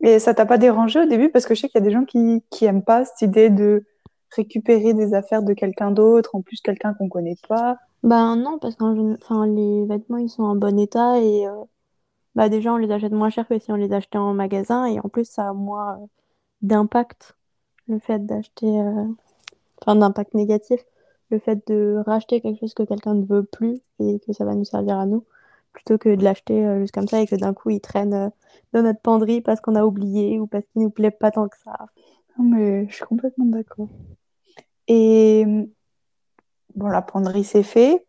Et 0.00 0.18
ça 0.18 0.34
t'a 0.34 0.46
pas 0.46 0.58
dérangé 0.58 1.00
au 1.00 1.06
début? 1.06 1.30
Parce 1.30 1.46
que 1.46 1.54
je 1.54 1.62
sais 1.62 1.68
qu'il 1.68 1.80
y 1.80 1.82
a 1.82 1.86
des 1.86 1.92
gens 1.92 2.04
qui, 2.04 2.42
qui 2.50 2.64
aiment 2.64 2.84
pas 2.84 3.04
cette 3.04 3.22
idée 3.22 3.50
de 3.50 3.84
récupérer 4.34 4.94
des 4.94 5.14
affaires 5.14 5.42
de 5.42 5.52
quelqu'un 5.52 5.90
d'autre, 5.90 6.34
en 6.34 6.42
plus 6.42 6.60
quelqu'un 6.60 6.94
qu'on 6.94 7.08
connaît 7.08 7.36
pas. 7.48 7.76
Ben 8.02 8.36
non, 8.36 8.58
parce 8.58 8.74
que 8.76 8.84
les 9.46 9.86
vêtements, 9.86 10.18
ils 10.18 10.28
sont 10.28 10.42
en 10.42 10.56
bon 10.56 10.78
état 10.78 11.18
et 11.20 11.46
euh, 11.46 11.52
bah, 12.34 12.48
déjà, 12.48 12.72
on 12.72 12.76
les 12.76 12.90
achète 12.90 13.12
moins 13.12 13.30
cher 13.30 13.46
que 13.48 13.58
si 13.58 13.70
on 13.72 13.76
les 13.76 13.92
achetait 13.92 14.18
en 14.18 14.34
magasin 14.34 14.86
et 14.86 14.98
en 15.00 15.08
plus, 15.08 15.24
ça 15.24 15.50
a 15.50 15.52
moins 15.52 15.94
euh, 15.94 16.06
d'impact, 16.62 17.36
le 17.88 17.98
fait 17.98 18.26
d'acheter, 18.26 18.66
euh, 18.66 19.06
enfin, 19.82 19.96
d'impact 19.96 20.34
négatif, 20.34 20.80
le 21.30 21.38
fait 21.38 21.66
de 21.68 22.02
racheter 22.06 22.40
quelque 22.40 22.60
chose 22.60 22.74
que 22.74 22.82
quelqu'un 22.82 23.14
ne 23.14 23.24
veut 23.24 23.44
plus 23.44 23.80
et 24.00 24.20
que 24.26 24.32
ça 24.32 24.44
va 24.44 24.54
nous 24.54 24.64
servir 24.64 24.98
à 24.98 25.06
nous, 25.06 25.24
plutôt 25.74 25.98
que 25.98 26.14
de 26.14 26.24
l'acheter 26.24 26.64
euh, 26.64 26.80
juste 26.80 26.94
comme 26.94 27.08
ça 27.08 27.20
et 27.20 27.26
que 27.26 27.36
d'un 27.36 27.52
coup, 27.52 27.68
il 27.68 27.80
traîne 27.80 28.14
euh, 28.14 28.28
dans 28.72 28.82
notre 28.82 29.00
penderie 29.00 29.42
parce 29.42 29.60
qu'on 29.60 29.74
a 29.74 29.84
oublié 29.84 30.40
ou 30.40 30.46
parce 30.46 30.64
qu'il 30.72 30.80
nous 30.82 30.90
plaît 30.90 31.10
pas 31.10 31.30
tant 31.30 31.48
que 31.48 31.56
ça. 31.62 31.76
Non, 32.38 32.44
mais 32.44 32.88
je 32.88 32.94
suis 32.94 33.04
complètement 33.04 33.44
d'accord. 33.44 33.88
Et 34.88 35.44
bon, 36.74 36.86
la 36.86 37.02
penderie, 37.02 37.44
c'est 37.44 37.62
fait. 37.62 38.06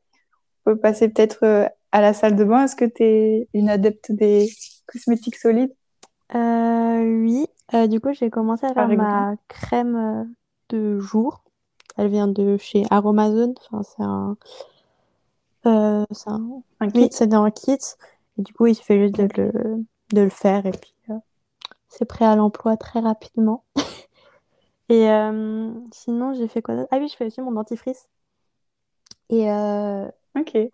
On 0.66 0.72
peut 0.72 0.78
passer 0.78 1.10
peut-être 1.10 1.44
euh, 1.44 1.68
à 1.92 2.02
la 2.02 2.14
salle 2.14 2.36
de 2.36 2.44
bain. 2.44 2.64
Est-ce 2.64 2.76
que 2.76 2.86
tu 2.86 3.04
es 3.04 3.50
une 3.54 3.70
adepte 3.70 4.12
des 4.12 4.50
cosmétiques 4.88 5.36
solides? 5.36 5.74
Euh, 6.34 7.22
oui, 7.22 7.46
Euh, 7.74 7.88
du 7.88 8.00
coup, 8.00 8.14
j'ai 8.14 8.30
commencé 8.30 8.66
à 8.66 8.74
faire 8.74 8.88
ma 8.90 9.36
crème 9.48 9.96
euh, 9.96 10.24
de 10.70 11.00
jour. 11.00 11.44
Elle 11.98 12.10
vient 12.10 12.28
de 12.28 12.58
chez 12.58 12.84
Aromazone. 12.90 13.54
Enfin, 13.72 13.84
c'est 13.84 14.04
un, 14.04 14.38
euh, 15.66 16.06
c'est 16.12 16.30
un- 16.30 16.62
Un 16.80 16.90
Oui, 16.94 17.08
kit? 17.08 17.12
c'est 17.12 17.28
dans 17.28 17.44
un 17.44 17.52
kit. 17.52 17.78
Et 18.38 18.42
du 18.42 18.54
coup, 18.54 18.68
il 18.68 18.76
suffit 18.76 19.00
juste 19.00 19.16
de 19.16 19.28
le, 19.38 19.52
de 20.14 20.22
le 20.22 20.30
faire 20.30 20.66
et 20.66 20.72
puis 20.72 20.94
euh, 21.10 21.16
c'est 21.90 22.06
prêt 22.06 22.26
à 22.26 22.36
l'emploi 22.38 22.78
très 22.78 23.00
rapidement. 23.02 23.66
Et 24.90 25.10
euh, 25.10 25.72
sinon, 25.94 26.34
j'ai 26.34 26.48
fait 26.48 26.62
quoi? 26.62 26.88
Ah 26.92 26.98
oui, 26.98 27.08
je 27.10 27.16
fais 27.16 27.26
aussi 27.28 27.42
mon 27.42 27.52
dentifrice. 27.52 28.08
Et 29.30 29.52
euh, 29.52 30.08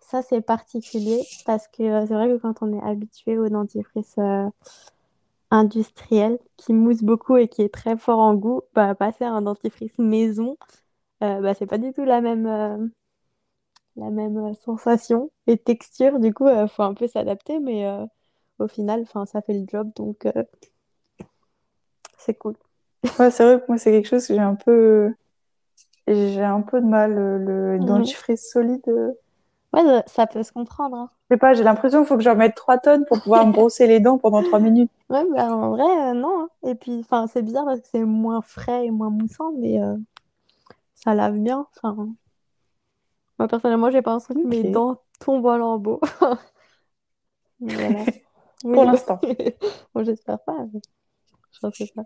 ça, 0.00 0.22
c'est 0.22 0.40
particulier 0.42 1.22
parce 1.46 1.68
que 1.68 2.06
c'est 2.06 2.14
vrai 2.14 2.28
que 2.28 2.38
quand 2.38 2.62
on 2.62 2.72
est 2.72 2.82
habitué 2.82 3.38
au 3.38 3.48
dentifrice 3.48 4.16
industriel 5.50 6.38
qui 6.56 6.72
mousse 6.72 7.02
beaucoup 7.02 7.36
et 7.36 7.46
qui 7.48 7.62
est 7.62 7.72
très 7.72 7.96
fort 7.96 8.18
en 8.20 8.34
goût, 8.34 8.62
bah, 8.74 8.94
passer 8.94 9.24
à 9.24 9.30
un 9.32 9.42
dentifrice 9.42 9.98
maison, 9.98 10.56
bah, 11.20 11.54
c'est 11.54 11.66
pas 11.66 11.78
du 11.78 11.92
tout 11.92 12.04
la 12.04 12.20
même, 12.20 12.92
la 13.96 14.10
même 14.10 14.38
euh, 14.38 14.54
sensation 14.54 15.30
et 15.46 15.58
texture. 15.58 16.18
Du 16.20 16.32
coup, 16.34 16.48
il 16.48 16.68
faut 16.68 16.82
un 16.82 16.94
peu 16.94 17.06
s'adapter, 17.08 17.58
mais 17.60 17.86
euh, 17.86 18.04
au 18.58 18.68
final, 18.68 19.06
'fin, 19.06 19.26
ça 19.26 19.42
fait 19.42 19.54
le 19.54 19.66
job, 19.68 19.90
donc 19.96 20.26
euh, 20.26 20.44
c'est 22.18 22.34
cool. 22.34 22.54
Ouais, 23.18 23.30
c'est 23.30 23.44
vrai 23.44 23.60
que 23.60 23.64
moi, 23.68 23.78
c'est 23.78 23.90
quelque 23.90 24.08
chose 24.08 24.26
que 24.26 24.34
j'ai 24.34 24.40
un 24.40 24.54
peu, 24.54 25.12
j'ai 26.08 26.42
un 26.42 26.62
peu 26.62 26.80
de 26.80 26.86
mal, 26.86 27.12
euh, 27.18 27.38
le 27.38 27.78
Oui. 27.78 27.86
dentifrice 27.86 28.50
solide. 28.50 28.82
euh. 28.88 29.12
Ouais, 29.72 29.82
ça- 30.06 30.26
peut 30.26 30.42
se 30.42 30.52
comprendre, 30.52 30.96
hein. 30.96 31.10
Je 31.30 31.34
sais 31.34 31.38
pas, 31.38 31.54
j'ai 31.54 31.64
l'impression 31.64 32.00
qu'il 32.00 32.08
faut 32.08 32.16
que 32.16 32.22
j'en 32.22 32.36
mette 32.36 32.54
3 32.54 32.78
tonnes 32.78 33.04
pour 33.06 33.20
pouvoir 33.22 33.46
me 33.46 33.52
brosser 33.52 33.86
les 33.86 34.00
dents 34.00 34.18
pendant 34.18 34.42
3 34.42 34.60
minutes. 34.60 34.90
Ouais, 35.10 35.24
bah, 35.30 35.54
en 35.54 35.70
vrai, 35.70 36.10
euh, 36.10 36.14
non. 36.14 36.44
hein. 36.44 36.48
Et 36.70 36.74
puis, 36.74 37.00
enfin, 37.00 37.26
c'est 37.26 37.42
bizarre 37.42 37.64
parce 37.66 37.80
que 37.80 37.88
c'est 37.90 38.04
moins 38.04 38.40
frais 38.42 38.86
et 38.86 38.90
moins 38.90 39.10
moussant, 39.10 39.52
mais 39.58 39.80
euh, 39.82 39.96
ça 40.94 41.14
lave 41.14 41.38
bien. 41.38 41.66
Enfin, 41.76 42.08
moi, 43.42 43.48
personnellement, 43.48 43.90
j'ai 43.90 44.02
pas 44.02 44.12
l'impression 44.12 44.34
que 44.34 44.48
mes 44.48 44.62
Ok. 44.62 44.72
dents 44.72 45.02
tombent 45.20 45.46
en 45.46 45.56
lambeaux. 45.56 46.00
Mais 47.60 47.76
voilà. 47.80 48.04
Pour 48.74 48.84
l'instant. 48.84 49.20
bon, 49.94 50.04
j'espère 50.04 50.40
pas, 50.44 50.66
mais 50.72 50.80
je 51.52 51.60
sais 51.86 51.86
pas. 51.94 52.04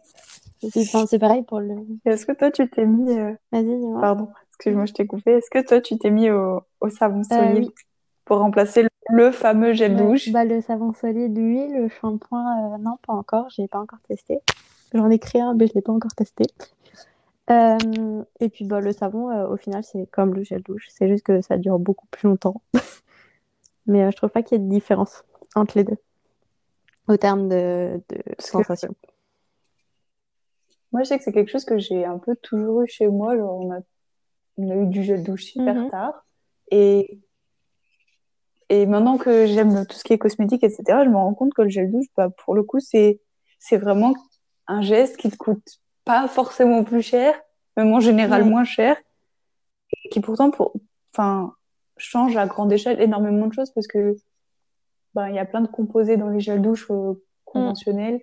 Enfin, 0.76 1.06
c'est 1.06 1.18
pareil 1.18 1.42
pour 1.44 1.60
le... 1.60 1.74
Est-ce 2.04 2.26
que 2.26 2.32
toi, 2.32 2.50
tu 2.50 2.68
t'es 2.70 2.86
mis, 2.86 3.10
euh, 3.18 3.34
Vas-y, 3.52 3.64
dis-moi. 3.64 4.00
pardon, 4.00 4.28
excuse-moi, 4.50 4.86
je 4.86 4.92
t'ai 4.92 5.06
coupé. 5.06 5.32
Est-ce 5.32 5.50
que 5.50 5.66
toi, 5.66 5.80
tu 5.80 5.98
t'es 5.98 6.10
mis 6.10 6.30
au, 6.30 6.62
au 6.80 6.88
savon 6.88 7.22
Euh, 7.32 7.54
solide 7.54 7.58
oui, 7.60 7.74
pour 8.24 8.38
remplacer 8.38 8.82
le, 8.82 8.88
le 9.10 9.30
fameux 9.32 9.72
gel 9.74 9.94
ouais. 9.94 9.96
douche? 9.96 10.30
Bah, 10.32 10.44
le 10.44 10.60
savon 10.60 10.92
solide, 10.92 11.36
oui. 11.38 11.68
Le 11.72 11.88
shampoing, 11.88 12.74
euh, 12.74 12.78
non, 12.78 12.96
pas 13.06 13.12
encore. 13.12 13.48
J'ai 13.50 13.68
pas 13.68 13.80
encore 13.80 14.00
testé. 14.08 14.40
J'en 14.94 15.10
ai 15.10 15.18
créé 15.18 15.40
un, 15.42 15.54
mais 15.54 15.66
je 15.66 15.74
l'ai 15.74 15.82
pas 15.82 15.92
encore 15.92 16.14
testé. 16.14 16.44
Euh, 17.50 18.24
et 18.40 18.48
puis 18.48 18.64
bah, 18.64 18.80
le 18.80 18.92
savon, 18.92 19.30
euh, 19.30 19.46
au 19.48 19.56
final, 19.56 19.84
c'est 19.84 20.06
comme 20.10 20.34
le 20.34 20.42
gel 20.42 20.62
douche. 20.62 20.86
C'est 20.90 21.08
juste 21.08 21.24
que 21.24 21.40
ça 21.40 21.58
dure 21.58 21.78
beaucoup 21.78 22.06
plus 22.08 22.28
longtemps. 22.28 22.60
Mais 23.86 24.02
euh, 24.02 24.10
je 24.10 24.16
trouve 24.16 24.30
pas 24.30 24.42
qu'il 24.42 24.58
y 24.58 24.60
ait 24.60 24.64
de 24.64 24.68
différence 24.70 25.24
entre 25.54 25.78
les 25.78 25.84
deux, 25.84 25.96
au 27.08 27.16
terme 27.16 27.48
de, 27.48 28.02
de 28.08 28.16
que 28.16 28.42
sensation. 28.42 28.94
moi, 30.92 31.02
je 31.02 31.08
sais 31.08 31.18
que 31.18 31.24
c'est 31.24 31.32
quelque 31.32 31.50
chose 31.50 31.64
que 31.64 31.78
j'ai 31.78 32.04
un 32.04 32.18
peu 32.18 32.34
toujours 32.36 32.82
eu 32.82 32.88
chez 32.88 33.06
moi. 33.06 33.36
Genre, 33.36 33.60
on 33.60 33.72
a, 33.72 33.78
on 34.58 34.70
a 34.70 34.74
eu 34.74 34.86
du 34.86 35.02
gel 35.04 35.22
douche 35.22 35.44
super 35.44 35.74
Mhm. 35.74 35.90
tard. 35.90 36.26
Et, 36.72 37.20
et 38.68 38.86
maintenant 38.86 39.18
que 39.18 39.46
j'aime 39.46 39.86
tout 39.86 39.96
ce 39.96 40.02
qui 40.02 40.12
est 40.12 40.18
cosmétique, 40.18 40.64
etc., 40.64 41.04
je 41.04 41.10
me 41.10 41.16
rends 41.16 41.34
compte 41.34 41.54
que 41.54 41.62
le 41.62 41.68
gel 41.68 41.92
douche, 41.92 42.06
bah, 42.16 42.28
pour 42.44 42.54
le 42.56 42.64
coup, 42.64 42.80
c'est, 42.80 43.20
c'est 43.60 43.76
vraiment 43.76 44.14
un 44.66 44.82
geste 44.82 45.16
qui 45.16 45.30
te 45.30 45.36
coûte 45.36 45.80
pas 46.06 46.26
forcément 46.28 46.82
plus 46.84 47.02
cher, 47.02 47.34
même 47.76 47.92
en 47.92 48.00
général 48.00 48.42
Ouais. 48.42 48.48
moins 48.48 48.64
cher, 48.64 48.96
et 49.92 50.08
qui 50.08 50.20
pourtant, 50.20 50.50
pour, 50.50 50.72
enfin, 51.12 51.52
change 51.98 52.36
à 52.36 52.46
grande 52.46 52.72
échelle 52.72 53.00
énormément 53.02 53.46
de 53.48 53.52
choses 53.52 53.70
parce 53.72 53.86
que, 53.86 54.16
bah, 55.14 55.28
il 55.28 55.34
y 55.36 55.38
a 55.38 55.44
plein 55.44 55.60
de 55.60 55.66
composés 55.66 56.16
dans 56.16 56.28
les 56.28 56.40
gels 56.40 56.62
douche 56.62 56.90
euh, 56.90 57.12
Mm. 57.12 57.18
conventionnels 57.44 58.20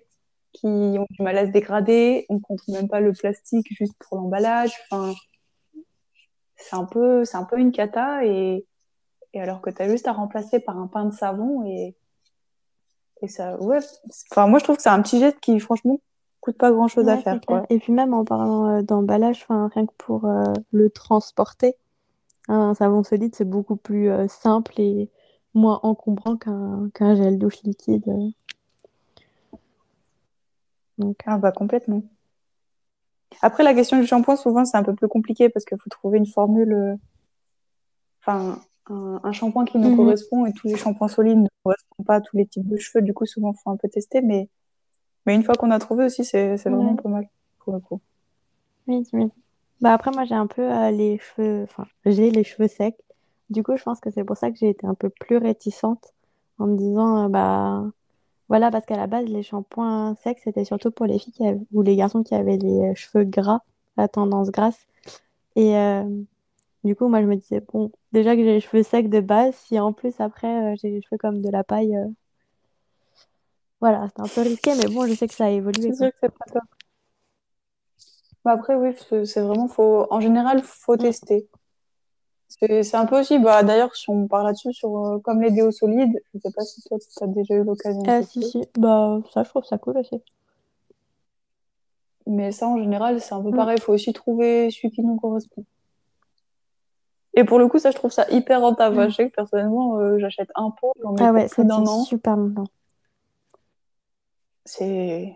qui 0.52 0.66
ont 0.66 1.06
du 1.10 1.22
mal 1.22 1.36
à 1.38 1.46
se 1.46 1.50
dégrader. 1.50 2.24
On 2.28 2.38
compte 2.38 2.66
même 2.68 2.88
pas 2.88 3.00
le 3.00 3.12
plastique 3.12 3.66
juste 3.70 3.94
pour 3.98 4.16
l'emballage. 4.18 4.72
Enfin, 4.90 5.12
c'est 6.56 6.76
un 6.76 6.84
peu, 6.84 7.24
c'est 7.24 7.36
un 7.36 7.44
peu 7.44 7.58
une 7.58 7.72
cata 7.72 8.24
et, 8.24 8.64
et 9.32 9.40
alors 9.40 9.60
que 9.60 9.70
tu 9.70 9.82
as 9.82 9.88
juste 9.88 10.06
à 10.06 10.12
remplacer 10.12 10.60
par 10.60 10.78
un 10.78 10.86
pain 10.86 11.06
de 11.06 11.12
savon 11.12 11.64
et, 11.66 11.96
et 13.22 13.28
ça, 13.28 13.60
ouais. 13.60 13.78
Enfin, 14.30 14.46
moi, 14.46 14.58
je 14.60 14.64
trouve 14.64 14.76
que 14.76 14.82
c'est 14.82 14.88
un 14.90 15.02
petit 15.02 15.18
geste 15.18 15.40
qui, 15.40 15.58
franchement, 15.58 15.98
coûte 16.44 16.58
pas 16.58 16.70
grand 16.70 16.88
chose 16.88 17.08
à 17.08 17.16
Ouais, 17.16 17.22
faire, 17.22 17.40
quoi. 17.40 17.64
Et 17.70 17.78
puis 17.78 17.90
même 17.90 18.12
en 18.12 18.22
parlant 18.22 18.66
euh, 18.68 18.82
d'emballage, 18.82 19.46
rien 19.48 19.86
que 19.86 19.94
pour 19.96 20.26
euh, 20.26 20.52
le 20.72 20.90
transporter, 20.90 21.74
un 22.48 22.74
savon 22.74 23.02
solide, 23.02 23.34
c'est 23.34 23.48
beaucoup 23.48 23.76
plus 23.76 24.10
euh, 24.10 24.28
simple 24.28 24.78
et 24.78 25.08
moins 25.54 25.80
encombrant 25.82 26.36
qu'un 26.36 27.14
gel 27.14 27.38
douche 27.38 27.62
liquide. 27.62 28.04
Donc, 30.98 31.16
Ah, 31.24 31.38
bah, 31.38 31.50
complètement. 31.50 32.02
Après, 33.40 33.62
la 33.62 33.72
question 33.72 33.98
du 33.98 34.06
shampoing, 34.06 34.36
souvent, 34.36 34.66
c'est 34.66 34.76
un 34.76 34.82
peu 34.82 34.94
plus 34.94 35.08
compliqué 35.08 35.48
parce 35.48 35.64
qu'il 35.64 35.78
faut 35.78 35.88
trouver 35.88 36.18
une 36.18 36.26
formule, 36.26 36.98
enfin, 38.20 38.60
un, 38.90 39.18
un 39.24 39.32
shampoing 39.32 39.64
qui 39.64 39.78
nous 39.78 39.88
Mhm. 39.88 39.96
correspond 39.96 40.44
et 40.44 40.52
tous 40.52 40.66
les 40.68 40.76
shampoings 40.76 41.08
solides 41.08 41.38
ne 41.38 41.48
correspondent 41.62 42.06
pas 42.06 42.16
à 42.16 42.20
tous 42.20 42.36
les 42.36 42.46
types 42.46 42.68
de 42.68 42.76
cheveux. 42.76 43.02
Du 43.02 43.14
coup, 43.14 43.24
souvent, 43.24 43.52
il 43.52 43.58
faut 43.62 43.70
un 43.70 43.76
peu 43.76 43.88
tester. 43.88 44.20
Mais, 44.20 44.50
mais 45.26 45.34
une 45.34 45.42
fois 45.44 45.54
qu'on 45.56 45.70
a 45.70 45.78
trouvé 45.78 46.04
aussi, 46.06 46.24
c'est, 46.24 46.56
vraiment 46.56 46.94
Ouais. 46.94 47.02
pas 47.02 47.08
mal 47.08 47.28
pour 47.60 47.74
le 47.74 47.80
coup. 47.80 48.00
Oui, 48.86 49.02
oui. 49.12 49.26
Bah 49.80 49.92
après, 49.94 50.10
moi, 50.12 50.24
j'ai 50.24 50.34
un 50.34 50.46
peu 50.46 50.62
euh, 50.62 50.90
les 50.90 51.18
cheveux, 51.18 51.64
enfin, 51.64 51.86
j'ai 52.06 52.30
les 52.30 52.44
cheveux 52.44 52.68
secs. 52.68 52.96
Du 53.50 53.62
coup, 53.62 53.76
je 53.76 53.82
pense 53.82 54.00
que 54.00 54.10
c'est 54.10 54.24
pour 54.24 54.36
ça 54.36 54.50
que 54.50 54.56
j'ai 54.58 54.70
été 54.70 54.86
un 54.86 54.94
peu 54.94 55.10
plus 55.10 55.36
réticente 55.38 56.14
en 56.58 56.66
me 56.66 56.76
disant, 56.76 57.24
euh, 57.26 57.28
bah, 57.28 57.84
voilà, 58.48 58.70
parce 58.70 58.86
qu'à 58.86 58.96
la 58.96 59.06
base, 59.08 59.26
les 59.26 59.42
shampoings 59.42 60.16
secs, 60.16 60.38
c'était 60.44 60.64
surtout 60.64 60.90
pour 60.92 61.06
les 61.06 61.18
filles 61.18 61.32
qui 61.34 61.46
avaient- 61.46 61.60
ou 61.72 61.82
les 61.82 61.96
garçons 61.96 62.22
qui 62.22 62.34
avaient 62.34 62.58
les 62.58 62.90
euh, 62.92 62.94
cheveux 62.94 63.24
gras, 63.24 63.60
à 63.96 64.08
tendance 64.08 64.50
grasse. 64.50 64.86
Et 65.56 65.76
euh, 65.78 66.04
du 66.84 66.96
coup, 66.96 67.08
moi, 67.08 67.22
je 67.22 67.26
me 67.26 67.36
disais, 67.36 67.60
bon, 67.72 67.92
déjà 68.12 68.36
que 68.36 68.42
j'ai 68.44 68.54
les 68.54 68.60
cheveux 68.60 68.82
secs 68.82 69.08
de 69.10 69.20
base, 69.20 69.54
si 69.56 69.78
en 69.80 69.92
plus, 69.92 70.20
après, 70.20 70.76
j'ai 70.78 70.90
les 70.90 71.02
cheveux 71.02 71.18
comme 71.18 71.42
de 71.42 71.50
la 71.50 71.64
paille, 71.64 71.96
voilà, 73.84 74.08
c'était 74.08 74.22
un 74.22 74.28
peu 74.34 74.40
risqué, 74.40 74.70
mais 74.76 74.86
bon, 74.88 75.06
je 75.06 75.12
sais 75.12 75.28
que 75.28 75.34
ça 75.34 75.44
a 75.44 75.50
évolué, 75.50 75.90
C'est 75.90 75.94
sûr 75.94 76.08
que 76.10 76.16
c'est 76.22 76.32
pas 76.32 76.46
top. 76.50 76.62
Bah, 78.42 78.52
après, 78.52 78.74
oui, 78.76 78.96
c'est 79.26 79.42
vraiment, 79.42 79.68
faut, 79.68 80.06
en 80.10 80.20
général, 80.20 80.62
faut 80.62 80.96
tester. 80.96 81.50
C'est 82.48 82.94
un 82.94 83.04
peu 83.04 83.20
aussi, 83.20 83.38
bah, 83.38 83.62
d'ailleurs, 83.62 83.94
si 83.94 84.08
on 84.08 84.26
parle 84.26 84.46
là-dessus, 84.46 84.72
sur, 84.72 84.96
euh, 84.96 85.18
comme 85.18 85.42
les 85.42 85.50
déos 85.50 85.70
solides, 85.70 86.18
je 86.32 86.38
sais 86.38 86.50
pas 86.50 86.62
si 86.62 86.80
toi, 86.84 86.96
tu 86.98 87.24
as 87.24 87.26
déjà 87.26 87.56
eu 87.56 87.64
l'occasion 87.64 88.00
Euh, 88.08 88.22
si, 88.22 88.42
si, 88.42 88.64
bah, 88.78 89.18
ça, 89.34 89.42
je 89.42 89.50
trouve 89.50 89.64
ça 89.64 89.76
cool 89.76 89.98
aussi. 89.98 90.22
Mais 92.26 92.52
ça, 92.52 92.68
en 92.68 92.78
général, 92.78 93.20
c'est 93.20 93.34
un 93.34 93.42
peu 93.42 93.50
Mm. 93.50 93.56
pareil. 93.56 93.76
Il 93.76 93.82
faut 93.82 93.92
aussi 93.92 94.14
trouver 94.14 94.70
celui 94.70 94.90
qui 94.92 95.02
nous 95.02 95.16
correspond. 95.16 95.66
Et 97.34 97.44
pour 97.44 97.58
le 97.58 97.68
coup, 97.68 97.78
ça, 97.78 97.90
je 97.90 97.96
trouve 97.96 98.12
ça 98.12 98.24
hyper 98.30 98.62
rentable. 98.62 98.96
Mm. 98.96 99.10
Je 99.10 99.14
sais 99.14 99.28
que 99.28 99.34
personnellement, 99.34 99.98
euh, 99.98 100.18
j'achète 100.18 100.48
un 100.54 100.70
pot, 100.70 100.92
j'en 101.02 101.12
mets 101.12 101.22
Ah 101.22 101.32
ouais, 101.32 101.48
plus 101.48 101.66
d'un 101.66 101.86
an. 101.86 102.04
super 102.04 102.36
longtemps. 102.38 102.64
C'est, 104.64 105.34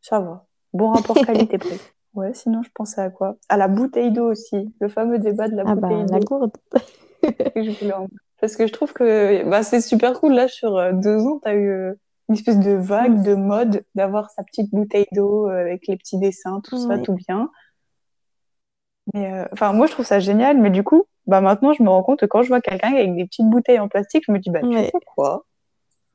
ça 0.00 0.20
va. 0.20 0.46
Bon 0.72 0.90
rapport 0.90 1.16
qualité-prix. 1.22 1.80
Ouais, 2.14 2.34
sinon 2.34 2.62
je 2.62 2.70
pensais 2.74 3.00
à 3.00 3.10
quoi? 3.10 3.36
À 3.48 3.56
la 3.56 3.68
bouteille 3.68 4.12
d'eau 4.12 4.30
aussi, 4.30 4.74
le 4.80 4.88
fameux 4.88 5.18
débat 5.18 5.48
de 5.48 5.56
la 5.56 5.64
Ah 5.64 5.74
bouteille 5.74 6.04
bah, 6.04 6.06
la 6.10 6.20
d'eau 6.20 6.26
gourde. 6.26 6.52
je 7.56 7.70
voulais 7.78 7.92
en- 7.94 8.08
Parce 8.40 8.56
que 8.56 8.66
je 8.66 8.72
trouve 8.72 8.92
que 8.92 9.48
bah, 9.48 9.62
c'est 9.62 9.80
super 9.80 10.18
cool, 10.20 10.34
là, 10.34 10.48
sur 10.48 10.76
euh, 10.76 10.92
deux 10.92 11.18
ans, 11.26 11.38
t'as 11.42 11.54
eu 11.54 11.68
euh, 11.70 11.94
une 12.28 12.34
espèce 12.34 12.58
de 12.58 12.72
vague 12.72 13.22
de 13.22 13.34
mode 13.34 13.84
d'avoir 13.94 14.30
sa 14.30 14.42
petite 14.42 14.70
bouteille 14.72 15.06
d'eau 15.12 15.48
euh, 15.48 15.60
avec 15.60 15.86
les 15.86 15.96
petits 15.96 16.18
dessins, 16.18 16.60
tout 16.64 16.76
ça, 16.76 16.98
tout 16.98 17.14
bien. 17.14 17.50
Mais 19.14 19.32
euh, 19.32 19.46
enfin, 19.52 19.72
moi, 19.72 19.86
je 19.86 19.92
trouve 19.92 20.06
ça 20.06 20.20
génial, 20.20 20.58
mais 20.58 20.70
du 20.70 20.82
coup, 20.84 21.04
bah 21.26 21.40
maintenant, 21.40 21.72
je 21.72 21.82
me 21.82 21.88
rends 21.88 22.02
compte 22.02 22.20
que 22.20 22.26
quand 22.26 22.42
je 22.42 22.48
vois 22.48 22.60
quelqu'un 22.60 22.92
avec 22.94 23.14
des 23.14 23.24
petites 23.26 23.48
bouteilles 23.48 23.78
en 23.80 23.88
plastique, 23.88 24.24
je 24.26 24.32
me 24.32 24.38
dis, 24.38 24.50
bah, 24.50 24.64
tu 24.68 24.68
Ouais. 24.68 24.90
fais 24.90 25.00
quoi? 25.14 25.44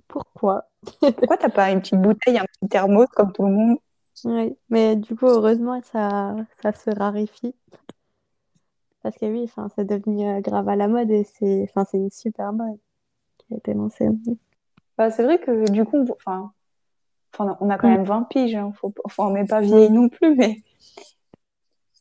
Pourquoi? 0.08 0.70
Pourquoi 1.00 1.38
t'as 1.38 1.50
pas 1.50 1.72
une 1.72 1.82
petite 1.82 2.02
bouteille, 2.02 2.38
un 2.38 2.46
petit 2.46 2.70
thermos 2.70 3.08
comme 3.08 3.32
tout 3.34 3.46
le 3.46 3.52
monde? 3.52 3.78
Ouais. 4.24 4.56
Mais 4.70 4.96
du 4.96 5.15
coup, 5.15 5.28
heureusement, 5.28 5.80
ça, 5.84 6.36
ça 6.62 6.72
se 6.74 6.89
raréfie. 6.89 7.54
Parce 9.04 9.17
que 9.17 9.26
oui, 9.26 9.50
c'est 9.76 9.86
devenu 9.86 10.28
euh, 10.28 10.41
grave 10.41 10.67
à 10.70 10.76
la 10.76 10.88
mode 10.88 11.10
et 11.12 11.24
c'est 11.24 11.70
une 11.93 12.10
super 12.12 12.52
mode 12.52 12.78
qui 13.38 13.54
a 13.54 13.58
été 13.58 13.74
lancée. 13.74 14.10
Bah, 14.98 15.12
c'est 15.12 15.24
vrai 15.24 15.39
que 15.39 15.70
du 15.72 15.86
coup, 15.86 15.98
on- 15.98 16.12
enfin, 16.13 16.52
enfin, 17.34 17.58
on 17.62 17.70
a 17.70 17.78
quand 17.78 17.88
Mm. 17.89 17.93
même 17.96 18.04
20 18.06 18.24
piges, 18.24 18.56
hein, 18.56 18.72
faut, 18.76 18.93
enfin, 19.06 19.28
on 19.28 19.32
n'est 19.34 19.46
pas 19.46 19.62
vieille 19.62 19.91
non 19.91 20.10
plus, 20.10 20.36
mais, 20.36 20.63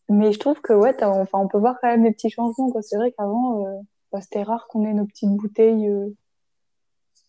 mais 0.08 0.32
je 0.32 0.38
trouve 0.38 0.60
que 0.60 0.72
ouais, 0.72 0.94
enfin, 1.04 1.38
on 1.38 1.48
peut 1.48 1.58
voir 1.58 1.76
quand 1.80 1.88
même 1.88 2.02
des 2.02 2.12
petits 2.12 2.30
changements. 2.30 2.72
C'est 2.82 2.96
vrai 2.96 3.12
qu'avant, 3.12 3.66
euh, 3.66 3.78
bah, 4.12 4.20
c'était 4.20 4.42
rare 4.42 4.66
qu'on 4.68 4.84
ait 4.84 4.94
nos 4.94 5.06
petites 5.06 5.30
bouteilles, 5.36 5.88
euh, 5.88 6.08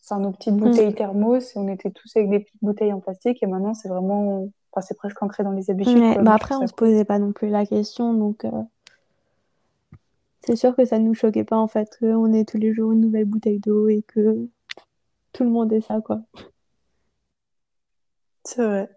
enfin, 0.09 0.21
nos 0.21 0.31
petites 0.31 0.53
Mm. 0.53 0.59
bouteilles 0.59 0.93
thermos, 0.93 1.55
et 1.55 1.59
on 1.59 1.67
était 1.67 1.91
tous 1.91 2.15
avec 2.15 2.29
des 2.29 2.39
petites 2.39 2.61
bouteilles 2.61 2.93
en 2.93 2.99
plastique, 2.99 3.41
et 3.43 3.47
maintenant, 3.47 3.73
c'est 3.73 3.89
vraiment, 3.89 4.47
enfin, 4.71 4.85
c'est 4.85 4.97
presque 4.97 5.21
ancré 5.21 5.43
dans 5.43 5.51
les 5.51 5.69
habitudes, 5.69 6.01
Ouais. 6.01 6.17
Bah 6.23 6.33
après, 6.33 6.55
on 6.55 6.61
ça 6.61 6.67
se 6.67 6.73
cool. 6.73 6.89
posait 6.89 7.05
pas 7.05 7.19
non 7.19 7.31
plus 7.33 7.49
la 7.49 7.65
question, 7.65 8.13
donc 8.13 8.45
euh, 8.45 8.51
c'est 10.45 10.55
sûr 10.55 10.75
que 10.75 10.85
ça 10.85 10.97
nous 10.99 11.13
choquait 11.13 11.43
pas 11.43 11.57
en 11.57 11.67
fait 11.67 11.89
qu'on 11.99 12.31
ait 12.31 12.45
tous 12.45 12.57
les 12.57 12.73
jours 12.73 12.93
une 12.93 13.01
nouvelle 13.01 13.25
bouteille 13.25 13.59
d'eau 13.59 13.89
et 13.89 14.03
que 14.07 14.47
tout 15.33 15.43
le 15.43 15.49
monde 15.49 15.73
ait 15.73 15.81
ça, 15.81 15.99
quoi. 16.01 16.21
C'est 18.45 18.63
vrai. 18.63 18.89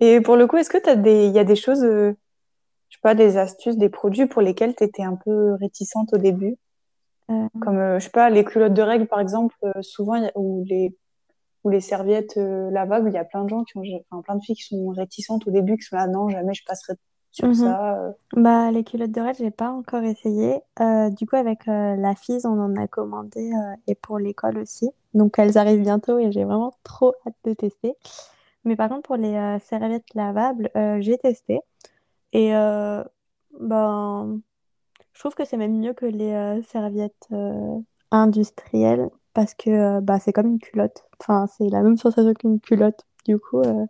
Et 0.00 0.20
pour 0.20 0.36
le 0.36 0.46
coup, 0.46 0.56
est-ce 0.56 0.70
que 0.70 0.78
t'as 0.78 0.96
des, 0.96 1.26
il 1.26 1.32
y 1.32 1.38
a 1.38 1.44
des 1.44 1.56
choses, 1.56 1.84
euh, 1.84 2.16
je 2.88 2.96
sais 2.96 3.00
pas, 3.02 3.14
des 3.14 3.36
astuces, 3.36 3.76
des 3.76 3.88
produits 3.90 4.26
pour 4.26 4.42
lesquels 4.42 4.74
t'étais 4.74 5.02
un 5.02 5.16
peu 5.16 5.54
réticente 5.54 6.12
au 6.14 6.18
début? 6.18 6.56
Euh, 7.32 7.48
Comme, 7.60 7.78
euh, 7.78 7.98
je 7.98 8.04
sais 8.04 8.10
pas, 8.10 8.30
les 8.30 8.44
culottes 8.44 8.74
de 8.74 8.82
règles, 8.82 9.06
par 9.06 9.20
exemple, 9.20 9.54
euh, 9.64 9.82
souvent, 9.82 10.14
il 10.16 10.24
y 10.24 10.26
a- 10.26 10.32
ou 10.36 10.64
les, 10.66 10.96
ou 11.64 11.70
les 11.70 11.80
serviettes 11.80 12.36
euh, 12.38 12.70
lavables, 12.70 13.08
il 13.10 13.14
y 13.14 13.18
a 13.18 13.24
plein 13.24 13.44
de 13.44 13.48
gens 13.48 13.64
qui 13.64 13.76
ont, 13.78 13.82
enfin, 14.10 14.22
plein 14.22 14.36
de 14.36 14.42
filles 14.42 14.56
qui 14.56 14.64
sont 14.64 14.88
réticentes 14.90 15.46
au 15.46 15.50
début, 15.50 15.76
qui 15.76 15.84
sont 15.84 15.96
là, 15.96 16.06
non, 16.08 16.28
jamais 16.28 16.54
je 16.54 16.64
passerai 16.66 16.94
sur 17.30 17.48
mhm. 17.48 17.54
ça. 17.54 17.96
euh. 17.98 18.12
Bah, 18.36 18.70
les 18.70 18.84
culottes 18.84 19.10
de 19.12 19.20
règles, 19.20 19.38
j'ai 19.38 19.50
pas 19.50 19.70
encore 19.70 20.02
essayé. 20.02 20.60
Euh, 20.80 21.10
du 21.10 21.26
coup, 21.26 21.36
avec 21.36 21.68
euh, 21.68 21.96
la 21.96 22.14
FIS, 22.14 22.44
on 22.46 22.58
en 22.60 22.76
a 22.76 22.86
commandé 22.88 23.52
euh, 23.52 23.74
et 23.86 23.94
pour 23.94 24.18
l'école 24.18 24.58
aussi. 24.58 24.90
Donc, 25.14 25.38
elles 25.38 25.56
arrivent 25.58 25.82
bientôt 25.82 26.18
et 26.18 26.32
j'ai 26.32 26.44
vraiment 26.44 26.72
trop 26.84 27.14
hâte 27.26 27.34
de 27.44 27.54
tester. 27.54 27.94
Mais 28.64 28.76
par 28.76 28.88
contre, 28.88 29.02
pour 29.02 29.16
les 29.16 29.34
euh, 29.34 29.58
serviettes 29.60 30.14
lavables, 30.14 30.70
euh, 30.76 31.00
j'ai 31.00 31.18
testé. 31.18 31.60
Et 32.32 32.54
euh, 32.54 33.02
ben, 33.60 34.40
je 35.12 35.20
trouve 35.20 35.34
que 35.34 35.44
c'est 35.44 35.56
même 35.56 35.78
mieux 35.78 35.92
que 35.92 36.06
les 36.06 36.32
euh, 36.32 36.62
serviettes 36.62 37.28
euh, 37.32 37.78
industrielles 38.10 39.08
parce 39.34 39.54
que 39.54 39.70
euh, 39.70 40.00
bah, 40.00 40.18
c'est 40.18 40.32
comme 40.32 40.46
une 40.48 40.58
culotte. 40.58 41.04
Enfin, 41.20 41.46
c'est 41.46 41.68
la 41.68 41.82
même 41.82 41.96
sensation 41.96 42.32
qu'une 42.34 42.60
culotte. 42.60 43.06
Du 43.24 43.38
coup, 43.38 43.62
moi, 43.62 43.86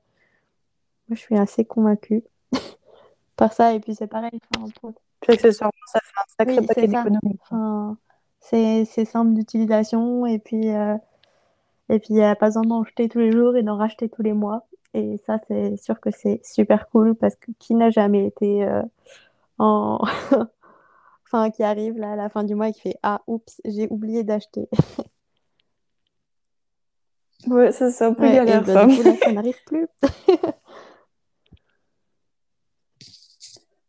je 1.11 1.15
suis 1.17 1.37
assez 1.37 1.65
convaincue 1.65 2.23
par 3.37 3.53
ça. 3.53 3.73
Et 3.75 3.81
puis, 3.81 3.95
c'est 3.95 4.07
pareil. 4.07 4.39
enfin, 4.55 4.67
pour- 4.81 4.93
Puis 5.21 5.33
accessoirement, 5.33 5.73
ça 5.87 6.01
fait 6.01 6.21
un 6.21 6.25
sacré 6.47 6.61
Oui, 6.61 6.67
paquet 6.67 6.81
c'est 6.83 6.87
d'économies. 6.89 7.39
Enfin, 7.43 7.97
simple 9.05 9.33
d'utilisation 9.35 10.27
et 10.27 10.39
puis 10.39 10.67
et 11.89 11.99
puis 11.99 12.09
il 12.11 12.17
n'y 12.17 12.23
a 12.25 12.37
pas 12.37 12.47
besoin 12.47 12.63
d'en 12.63 12.85
jeter 12.85 13.09
tous 13.09 13.19
les 13.19 13.33
jours 13.33 13.57
et 13.57 13.63
d'en 13.63 13.77
racheter 13.77 14.09
tous 14.09 14.23
les 14.23 14.33
mois. 14.33 14.67
Et 14.95 15.17
ça, 15.27 15.39
c'est 15.49 15.77
sûr 15.79 16.01
que 16.01 16.11
c'est 16.11 16.41
super 16.45 16.89
cool 16.91 17.15
parce 17.15 17.37
que 17.37 17.51
qui 17.59 17.75
n'a 17.75 17.91
jamais 17.91 18.27
été 18.27 18.69
en 19.59 19.99
enfin 21.33 21.51
qui 21.51 21.63
arrive 21.63 21.97
là 21.99 22.13
à 22.13 22.17
la 22.17 22.29
fin 22.29 22.45
du 22.45 22.55
mois 22.55 22.69
et 22.69 22.73
qui 22.73 22.81
fait 22.83 22.97
Ah, 23.03 23.23
oups, 23.27 23.61
j'ai 23.65 23.89
oublié 23.91 24.23
d'acheter. 24.25 24.69
Ouais, 27.47 27.73
ça, 27.73 27.91
c'est 27.91 28.05
un 28.05 28.15
peu 28.15 28.23
Ouais, 28.23 28.33
et 28.37 28.37
galère, 28.37 28.63
bah, 28.65 28.73
ça. 28.75 28.87
du 28.87 28.95
coup 28.95 29.03
là, 29.03 29.17
ça 29.17 29.31
n'arrive 29.31 29.61
plus. 29.65 29.87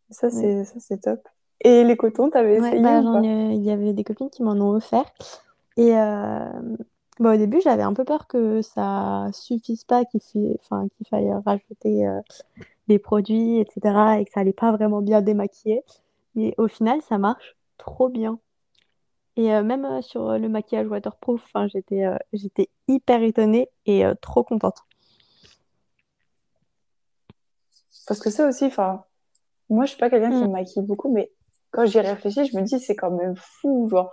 Ça, 0.09 0.29
c'est, 0.29 0.63
ça, 0.65 0.75
c'est 0.79 1.01
top. 1.01 1.27
Et 1.61 1.83
les 1.83 1.97
cotons, 1.97 2.29
t'avais 2.29 2.59
Ouais, 2.59 2.69
essayé 2.69 2.81
bah, 2.81 2.99
ou 2.99 3.03
j'en 3.03 3.13
pas? 3.13 3.21
ai- 3.23 3.55
il 3.55 3.63
y 3.63 3.71
avait 3.71 3.93
des 3.93 4.03
copines 4.03 4.29
qui 4.29 4.43
m'en 4.43 4.53
ont 4.53 4.71
offert. 4.75 5.05
Et 5.77 5.95
euh, 5.97 6.51
bah, 7.19 7.33
au 7.33 7.37
début, 7.37 7.61
j'avais 7.61 7.83
un 7.83 7.93
peu 7.93 8.03
peur 8.05 8.27
que 8.27 8.61
ça 8.61 9.27
suffise 9.33 9.83
pas, 9.85 10.05
qu'il 10.05 10.21
fi- 10.21 10.57
enfin, 10.61 10.87
qu'il 10.97 11.07
faille 11.07 11.33
rajouter 11.45 12.07
euh, 12.07 12.19
des 12.87 12.99
produits, 12.99 13.59
etc. 13.59 14.19
et 14.19 14.25
que 14.25 14.31
ça 14.31 14.41
allait 14.41 14.53
pas 14.53 14.71
vraiment 14.71 15.01
bien 15.01 15.21
démaquiller. 15.21 15.83
Mais 16.35 16.53
au 16.57 16.67
final, 16.67 17.01
ça 17.01 17.17
marche 17.17 17.55
trop 17.77 18.09
bien. 18.09 18.39
Et 19.35 19.53
euh, 19.53 19.63
même 19.63 19.85
euh, 19.85 20.01
sur 20.01 20.29
euh, 20.29 20.37
le 20.37 20.47
maquillage 20.49 20.87
waterproof, 20.87 21.43
j'étais 21.67 22.05
j'étais 22.33 22.69
hyper 22.87 23.21
étonnée 23.23 23.69
et 23.85 24.03
trop 24.21 24.43
contente. 24.43 24.77
Parce 28.07 28.19
que 28.19 28.29
ça 28.29 28.47
aussi, 28.47 28.65
enfin, 28.65 29.03
moi, 29.69 29.85
je 29.85 29.91
suis 29.91 29.99
pas 29.99 30.09
quelqu'un 30.09 30.29
qui 30.31 30.43
Mm. 30.43 30.47
me 30.47 30.51
maquille 30.51 30.83
beaucoup, 30.83 31.11
mais 31.11 31.31
quand 31.71 31.85
j'y 31.85 31.99
réfléchis, 31.99 32.45
je 32.45 32.57
me 32.57 32.63
dis, 32.63 32.79
c'est 32.79 32.95
quand 32.95 33.11
même 33.11 33.35
fou, 33.35 33.87
genre, 33.89 34.11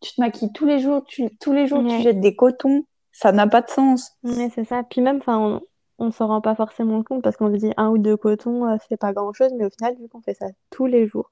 tu 0.00 0.14
te 0.14 0.20
maquilles 0.20 0.52
tous 0.52 0.64
les 0.66 0.78
jours, 0.80 1.04
tu, 1.04 1.28
tous 1.38 1.52
les 1.52 1.66
jours, 1.66 1.82
tu 1.84 2.00
jettes 2.02 2.20
des 2.20 2.34
cotons, 2.34 2.84
ça 3.12 3.32
n'a 3.32 3.46
pas 3.46 3.60
de 3.60 3.68
sens. 3.68 4.12
Ouais, 4.24 4.50
c'est 4.54 4.64
ça. 4.64 4.82
Puis 4.88 5.02
même, 5.02 5.18
enfin, 5.18 5.38
on, 5.38 5.60
on 6.06 6.10
s'en 6.10 6.28
rend 6.28 6.40
pas 6.40 6.54
forcément 6.54 7.02
compte 7.02 7.22
parce 7.22 7.36
qu'on 7.36 7.52
se 7.52 7.58
dit 7.58 7.72
un 7.76 7.90
ou 7.90 7.98
deux 7.98 8.16
cotons, 8.16 8.78
c'est 8.88 8.96
pas 8.96 9.12
grand-chose, 9.12 9.52
mais 9.56 9.66
au 9.66 9.70
final, 9.70 9.96
vu 9.96 10.08
qu'on 10.08 10.22
fait 10.22 10.34
ça 10.34 10.46
tous 10.70 10.86
les 10.86 11.06
jours, 11.06 11.30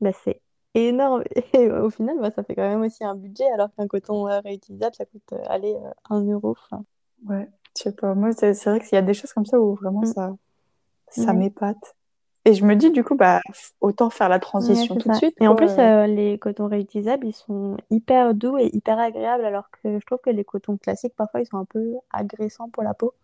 bah, 0.00 0.12
c'est 0.12 0.40
énorme. 0.74 1.24
Et 1.54 1.70
au 1.70 1.90
final, 1.90 2.18
bah, 2.20 2.30
ça 2.30 2.42
fait 2.44 2.54
quand 2.54 2.68
même 2.68 2.82
aussi 2.82 3.04
un 3.04 3.14
budget, 3.14 3.50
alors 3.52 3.72
qu'un 3.74 3.86
coton 3.88 4.28
euh, 4.28 4.40
réutilisable, 4.40 4.94
ça 4.94 5.04
coûte, 5.06 5.32
euh, 5.32 5.42
allez, 5.48 5.74
euh, 5.74 5.90
1 6.10 6.22
euro. 6.24 6.50
Enfin, 6.52 6.84
Ouais, 7.26 7.48
je 7.76 7.82
sais 7.82 7.92
pas, 7.92 8.14
moi, 8.14 8.32
c'est 8.32 8.52
vrai 8.64 8.80
qu'il 8.80 8.94
y 8.94 8.96
a 8.96 9.02
des 9.02 9.14
choses 9.14 9.32
comme 9.32 9.44
ça 9.46 9.60
où 9.60 9.74
vraiment 9.74 10.04
Mm. 10.04 10.12
ça, 10.12 10.34
ça 11.10 11.32
m'épate. 11.34 11.96
Et 12.46 12.54
je 12.54 12.64
me 12.64 12.74
dis, 12.74 12.90
du 12.90 13.04
coup, 13.04 13.16
bah, 13.16 13.40
autant 13.80 14.10
faire 14.10 14.28
la 14.28 14.38
transition 14.38 14.96
tout 14.96 15.10
de 15.10 15.14
suite, 15.14 15.34
Et 15.40 15.46
en 15.48 15.54
plus, 15.54 15.78
euh, 15.78 16.06
les 16.06 16.38
cotons 16.38 16.68
réutilisables, 16.68 17.26
ils 17.26 17.34
sont 17.34 17.76
hyper 17.90 18.34
doux 18.34 18.56
et 18.58 18.70
hyper 18.72 18.98
agréables, 18.98 19.44
alors 19.44 19.70
que 19.70 19.98
je 19.98 20.06
trouve 20.06 20.20
que 20.22 20.30
les 20.30 20.44
cotons 20.44 20.78
classiques, 20.78 21.14
parfois, 21.16 21.40
ils 21.40 21.46
sont 21.46 21.58
un 21.58 21.66
peu 21.66 21.94
agressants 22.12 22.70
pour 22.70 22.82
la 22.82 22.94
peau. 22.94 23.14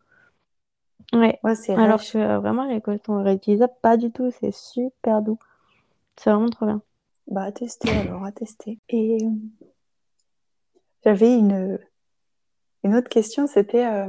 Ouais. 1.12 1.38
Ouais, 1.42 1.54
c'est 1.56 1.74
Alors 1.74 2.00
que 2.00 2.18
euh, 2.18 2.38
vraiment, 2.38 2.64
les 2.66 2.80
cotons 2.80 3.22
réutilisables, 3.22 3.72
pas 3.82 3.96
du 3.96 4.10
tout. 4.12 4.30
C'est 4.40 4.52
super 4.52 5.22
doux. 5.22 5.38
C'est 6.16 6.30
vraiment 6.30 6.48
trop 6.50 6.66
bien. 6.66 6.82
Bah, 7.28 7.42
à 7.42 7.52
tester 7.52 7.90
alors, 7.90 8.24
à 8.24 8.32
tester. 8.32 8.78
Et 8.88 9.18
euh, 9.22 9.30
j'avais 11.04 11.36
une, 11.36 11.78
une 12.84 12.94
autre 12.94 13.08
question, 13.08 13.46
c'était 13.46 13.86
euh, 13.86 14.08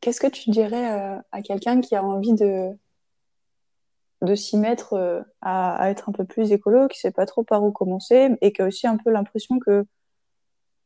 qu'est-ce 0.00 0.20
que 0.20 0.26
tu 0.26 0.50
dirais 0.50 0.92
euh, 0.92 1.20
à 1.32 1.42
quelqu'un 1.42 1.80
qui 1.80 1.94
a 1.94 2.04
envie 2.04 2.34
de, 2.34 2.70
de 4.22 4.34
s'y 4.34 4.56
mettre 4.56 5.24
à, 5.40 5.76
à 5.76 5.90
être 5.90 6.08
un 6.08 6.12
peu 6.12 6.24
plus 6.24 6.52
écolo, 6.52 6.88
qui 6.88 6.98
sait 6.98 7.12
pas 7.12 7.26
trop 7.26 7.44
par 7.44 7.62
où 7.62 7.70
commencer 7.70 8.36
et 8.40 8.52
qui 8.52 8.62
a 8.62 8.66
aussi 8.66 8.86
un 8.86 8.96
peu 8.96 9.10
l'impression 9.10 9.58
que 9.58 9.86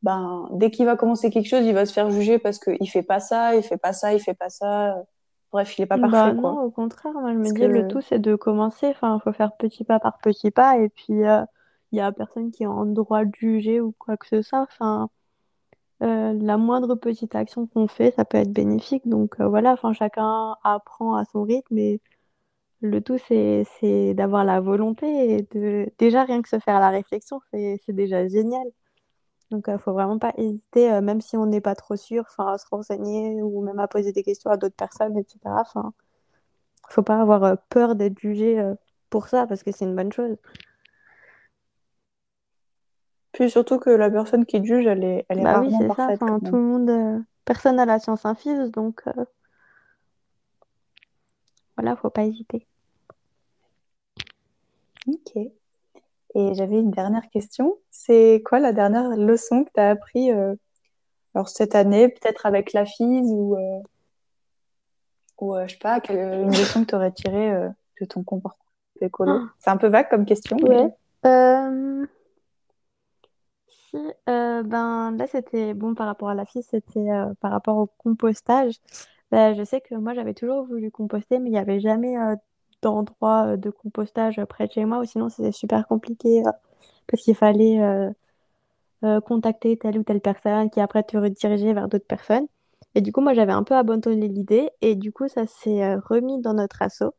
ben, 0.03 0.47
dès 0.53 0.71
qu'il 0.71 0.85
va 0.85 0.95
commencer 0.95 1.29
quelque 1.29 1.47
chose, 1.47 1.65
il 1.65 1.73
va 1.73 1.85
se 1.85 1.93
faire 1.93 2.09
juger 2.09 2.39
parce 2.39 2.59
qu'il 2.59 2.89
fait 2.89 3.03
pas 3.03 3.19
ça, 3.19 3.55
il 3.55 3.63
fait 3.63 3.77
pas 3.77 3.93
ça, 3.93 4.13
il 4.13 4.19
fait 4.19 4.33
pas 4.33 4.49
ça. 4.49 5.03
Bref, 5.51 5.77
il 5.77 5.81
est 5.83 5.85
pas 5.85 5.97
Bah 5.97 6.09
parfait, 6.09 6.33
non, 6.33 6.41
quoi. 6.41 6.63
au 6.63 6.71
contraire, 6.71 7.13
moi 7.13 7.33
je 7.33 7.37
me 7.37 7.43
Parce 7.43 7.53
dis 7.53 7.67
le 7.67 7.83
tout 7.87 8.01
c'est 8.01 8.19
de 8.19 8.35
commencer, 8.35 8.87
enfin 8.87 9.19
faut 9.19 9.33
faire 9.33 9.55
petit 9.57 9.83
pas 9.83 9.99
par 9.99 10.17
petit 10.19 10.51
pas. 10.51 10.77
Et 10.79 10.89
puis 10.89 11.25
euh, 11.25 11.43
il 11.91 11.97
y 11.97 12.01
a 12.01 12.11
personne 12.11 12.51
qui 12.51 12.63
est 12.63 12.67
en 12.67 12.85
droit 12.85 13.25
de 13.25 13.31
juger 13.35 13.81
ou 13.81 13.91
quoi 13.99 14.17
que 14.17 14.27
ce 14.27 14.41
soit, 14.41 14.61
enfin 14.61 15.09
euh, 16.03 16.33
la 16.41 16.57
moindre 16.57 16.95
petite 16.95 17.35
action 17.35 17.67
qu'on 17.67 17.87
fait 17.87 18.11
ça 18.11 18.25
peut 18.25 18.37
être 18.37 18.51
bénéfique. 18.53 19.07
Donc 19.07 19.39
euh, 19.39 19.47
voilà, 19.47 19.73
enfin 19.73 19.93
chacun 19.93 20.55
apprend 20.63 21.15
à 21.15 21.25
son 21.25 21.43
rythme. 21.43 21.77
Et 21.77 22.01
le 22.81 23.01
tout 23.01 23.17
c'est 23.19 24.13
d'avoir 24.15 24.45
la 24.45 24.61
volonté 24.61 25.07
et 25.37 25.43
de 25.53 25.91
déjà 25.99 26.23
rien 26.25 26.41
que 26.41 26.49
se 26.49 26.59
faire 26.59 26.79
la 26.79 26.89
réflexion 26.89 27.39
c'est 27.51 27.79
déjà 27.89 28.27
génial 28.27 28.65
donc 29.51 29.65
il 29.67 29.77
faut 29.77 29.93
vraiment 29.93 30.17
pas 30.19 30.33
hésiter 30.37 30.91
euh, 30.91 31.01
même 31.01 31.21
si 31.21 31.37
on 31.37 31.45
n'est 31.45 31.61
pas 31.61 31.75
trop 31.75 31.95
sûr, 31.95 32.25
à 32.39 32.57
se 32.57 32.65
renseigner 32.71 33.41
ou 33.43 33.61
même 33.61 33.79
à 33.79 33.87
poser 33.87 34.11
des 34.13 34.23
questions 34.23 34.49
à 34.51 34.57
d'autres 34.57 34.75
personnes 34.75 35.17
etc. 35.17 35.39
Enfin 35.45 35.93
faut 36.89 37.03
pas 37.03 37.21
avoir 37.21 37.43
euh, 37.43 37.55
peur 37.69 37.95
d'être 37.95 38.19
jugé 38.19 38.59
euh, 38.59 38.73
pour 39.09 39.27
ça 39.27 39.47
parce 39.47 39.63
que 39.63 39.71
c'est 39.71 39.85
une 39.85 39.95
bonne 39.95 40.11
chose. 40.11 40.37
puis 43.31 43.49
surtout 43.49 43.79
que 43.79 43.89
la 43.89 44.09
personne 44.09 44.45
qui 44.45 44.63
juge, 44.63 44.85
elle 44.85 45.03
est, 45.03 45.25
elle 45.29 45.39
est 45.39 45.43
Bah 45.43 45.59
oui, 45.61 45.71
rarement 45.71 45.95
ça. 45.95 46.07
parfaite, 46.07 46.19
quand 46.19 46.39
tout 46.39 46.55
le 46.55 46.61
monde, 46.61 46.89
euh, 46.89 47.19
personne 47.45 47.77
n'a 47.77 47.85
la 47.85 47.99
science 47.99 48.25
infuse, 48.25 48.71
donc 48.71 49.01
euh, 49.07 49.25
voilà, 51.77 51.95
faut 51.95 52.09
pas 52.09 52.23
hésiter. 52.23 52.67
Ok. 55.07 55.51
Et 56.35 56.53
j'avais 56.53 56.79
une 56.79 56.91
dernière 56.91 57.29
question. 57.29 57.77
C'est 57.89 58.41
quoi 58.45 58.59
la 58.59 58.73
dernière 58.73 59.09
leçon 59.17 59.63
que 59.63 59.69
tu 59.73 59.79
as 59.79 59.89
appris 59.89 60.31
euh, 60.31 60.55
alors 61.33 61.49
cette 61.49 61.75
année, 61.75 62.09
peut-être 62.09 62.45
avec 62.45 62.73
la 62.73 62.85
FIS 62.85 63.23
ou, 63.31 63.55
euh, 63.55 63.79
ou 65.39 65.55
euh, 65.55 65.65
je 65.67 65.73
sais 65.73 65.79
pas, 65.79 65.99
quelle, 66.01 66.41
une 66.41 66.49
leçon 66.49 66.83
que 66.83 66.89
tu 66.89 66.95
aurais 66.95 67.11
tirée 67.11 67.69
de 67.99 68.05
ton 68.05 68.23
comportement 68.23 68.65
écolo? 68.99 69.31
Ah. 69.31 69.49
C'est 69.59 69.69
un 69.69 69.77
peu 69.77 69.87
vague 69.87 70.09
comme 70.09 70.25
question. 70.25 70.57
Ouais. 70.57 70.93
Si, 73.67 73.97
ben 74.25 75.15
là 75.17 75.27
c'était 75.27 75.73
bon 75.73 75.95
par 75.95 76.07
rapport 76.07 76.29
à 76.29 76.35
la 76.35 76.45
FIS, 76.45 76.63
c'était 76.63 77.07
par 77.39 77.51
rapport 77.51 77.77
au 77.77 77.87
compostage. 77.97 78.75
Ben, 79.31 79.53
je 79.55 79.63
sais 79.63 79.79
que 79.79 79.95
moi 79.95 80.13
j'avais 80.13 80.33
toujours 80.33 80.65
voulu 80.65 80.91
composter, 80.91 81.39
mais 81.39 81.49
il 81.49 81.53
n'y 81.53 81.57
avait 81.57 81.79
jamais 81.79 82.15
d'endroit 82.81 83.57
de 83.57 83.69
compostage 83.69 84.43
près 84.45 84.67
de 84.67 84.73
chez 84.73 84.85
moi, 84.85 84.99
ou 84.99 85.05
sinon 85.05 85.29
c'était 85.29 85.51
super 85.51 85.87
compliqué 85.87 86.43
parce 87.07 87.23
qu'il 87.23 87.35
fallait 87.35 87.79
contacter 89.25 89.77
telle 89.77 89.97
ou 89.97 90.03
telle 90.03 90.21
personne 90.21 90.69
qui 90.69 90.79
après 90.79 91.03
te 91.03 91.17
rediriger 91.17 91.73
vers 91.73 91.87
d'autres 91.87 92.07
personnes. 92.07 92.47
Et 92.95 93.01
du 93.01 93.11
coup, 93.11 93.21
moi 93.21 93.33
j'avais 93.33 93.53
un 93.53 93.63
peu 93.63 93.75
abandonné 93.75 94.27
l'idée, 94.27 94.69
et 94.81 94.95
du 94.95 95.11
coup, 95.11 95.27
ça 95.27 95.47
s'est 95.47 95.95
remis 95.95 96.41
dans 96.41 96.53
notre 96.53 96.81
assaut. 96.81 97.13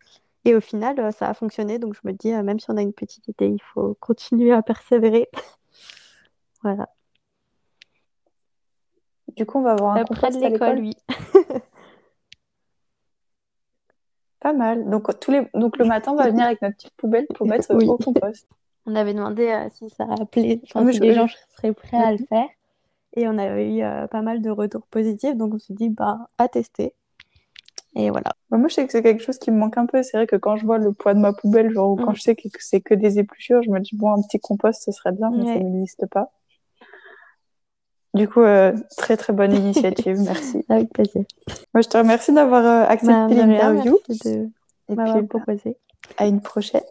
Et 0.44 0.54
au 0.54 0.60
final, 0.60 1.12
ça 1.12 1.28
a 1.28 1.34
fonctionné, 1.34 1.78
donc 1.78 1.94
je 1.94 2.00
me 2.04 2.12
dis, 2.12 2.32
même 2.32 2.58
si 2.58 2.70
on 2.70 2.76
a 2.76 2.82
une 2.82 2.92
petite 2.92 3.28
idée, 3.28 3.46
il 3.46 3.62
faut 3.62 3.94
continuer 4.00 4.52
à 4.52 4.62
persévérer. 4.62 5.28
voilà. 6.62 6.88
Du 9.36 9.46
coup, 9.46 9.58
on 9.58 9.62
va 9.62 9.72
avoir 9.72 9.96
un 9.96 10.04
compost 10.04 10.42
à 10.42 10.48
l'école, 10.48 10.80
oui. 10.80 10.94
Pas 14.42 14.52
mal. 14.52 14.90
Donc, 14.90 15.08
tous 15.20 15.30
les... 15.30 15.46
Donc 15.54 15.78
le 15.78 15.84
matin, 15.84 16.12
on 16.12 16.16
va 16.16 16.28
venir 16.28 16.46
avec 16.46 16.60
notre 16.62 16.76
petite 16.76 16.94
poubelle 16.96 17.26
pour 17.32 17.46
mettre 17.48 17.72
au 17.72 17.96
compost. 17.96 18.48
On 18.86 18.96
avait 18.96 19.14
demandé 19.14 19.46
euh, 19.46 19.68
si 19.72 19.88
ça 19.90 20.04
appelait, 20.20 20.60
enfin, 20.64 20.90
si 20.90 20.98
les 20.98 21.14
gens 21.14 21.28
seraient 21.56 21.72
prêts 21.72 21.96
à 21.96 22.10
le 22.10 22.18
faire. 22.18 22.48
Et 23.14 23.28
on 23.28 23.38
avait 23.38 23.72
eu 23.72 23.82
euh, 23.82 24.08
pas 24.08 24.22
mal 24.22 24.42
de 24.42 24.50
retours 24.50 24.86
positifs, 24.88 25.36
donc 25.36 25.54
on 25.54 25.58
s'est 25.58 25.74
dit, 25.74 25.90
bah, 25.90 26.28
à 26.38 26.48
tester. 26.48 26.92
Et 27.94 28.10
voilà. 28.10 28.32
Bah, 28.50 28.56
moi, 28.56 28.66
je 28.66 28.74
sais 28.74 28.84
que 28.84 28.90
c'est 28.90 29.02
quelque 29.02 29.22
chose 29.22 29.38
qui 29.38 29.52
me 29.52 29.58
manque 29.58 29.78
un 29.78 29.86
peu. 29.86 30.02
C'est 30.02 30.16
vrai 30.16 30.26
que 30.26 30.34
quand 30.34 30.56
je 30.56 30.66
vois 30.66 30.78
le 30.78 30.92
poids 30.92 31.14
de 31.14 31.20
ma 31.20 31.32
poubelle, 31.32 31.70
genre, 31.70 31.92
ou 31.92 31.96
quand 31.96 32.10
mm. 32.10 32.16
je 32.16 32.22
sais 32.22 32.34
que 32.34 32.48
c'est 32.58 32.80
que 32.80 32.94
des 32.94 33.20
épluchures, 33.20 33.62
je 33.62 33.70
me 33.70 33.78
dis, 33.78 33.94
bon, 33.94 34.12
un 34.12 34.22
petit 34.22 34.40
compost, 34.40 34.82
ce 34.82 34.90
serait 34.90 35.12
bien, 35.12 35.30
mais 35.30 35.44
ça 35.44 35.60
n'existe 35.60 36.06
pas. 36.06 36.32
Du 38.14 38.28
coup, 38.28 38.42
euh, 38.42 38.74
très 38.98 39.16
très 39.16 39.32
bonne 39.32 39.54
initiative, 39.54 40.18
merci. 40.24 40.64
Avec 40.68 40.90
plaisir. 40.92 41.24
Moi, 41.72 41.80
je 41.80 41.88
te 41.88 41.96
remercie 41.96 42.32
d'avoir 42.32 42.64
euh, 42.64 42.86
accepté 42.86 43.34
bah, 43.34 43.46
l'interview. 43.46 43.98
de 44.08 44.48
Et 44.88 44.94
m'avoir 44.94 45.18
puis, 45.18 45.26
proposé. 45.26 45.76
À 46.18 46.26
une 46.26 46.40
prochaine. 46.42 46.82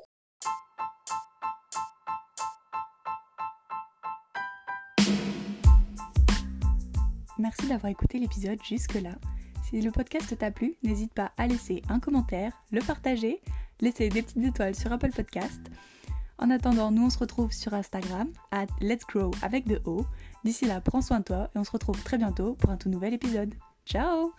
Merci 7.37 7.67
d'avoir 7.67 7.91
écouté 7.91 8.19
l'épisode 8.19 8.59
jusque-là. 8.63 9.11
Si 9.63 9.81
le 9.81 9.91
podcast 9.91 10.37
t'a 10.37 10.51
plu, 10.51 10.75
n'hésite 10.83 11.13
pas 11.13 11.31
à 11.37 11.47
laisser 11.47 11.81
un 11.89 11.99
commentaire, 11.99 12.51
le 12.71 12.81
partager, 12.81 13.41
laisser 13.79 14.09
des 14.09 14.21
petites 14.21 14.43
étoiles 14.43 14.75
sur 14.75 14.91
Apple 14.91 15.11
Podcast. 15.11 15.61
En 16.37 16.49
attendant, 16.49 16.91
nous 16.91 17.05
on 17.05 17.09
se 17.09 17.19
retrouve 17.19 17.51
sur 17.51 17.73
Instagram, 17.73 18.27
at 18.51 18.65
Let's 18.79 19.05
Grow 19.05 19.31
avec 19.43 19.67
de 19.67 19.79
O. 19.85 20.05
D'ici 20.43 20.65
là, 20.65 20.81
prends 20.81 21.01
soin 21.01 21.19
de 21.19 21.23
toi 21.23 21.49
et 21.55 21.59
on 21.59 21.63
se 21.63 21.71
retrouve 21.71 22.01
très 22.03 22.17
bientôt 22.17 22.53
pour 22.53 22.69
un 22.69 22.77
tout 22.77 22.89
nouvel 22.89 23.13
épisode. 23.13 23.53
Ciao 23.85 24.33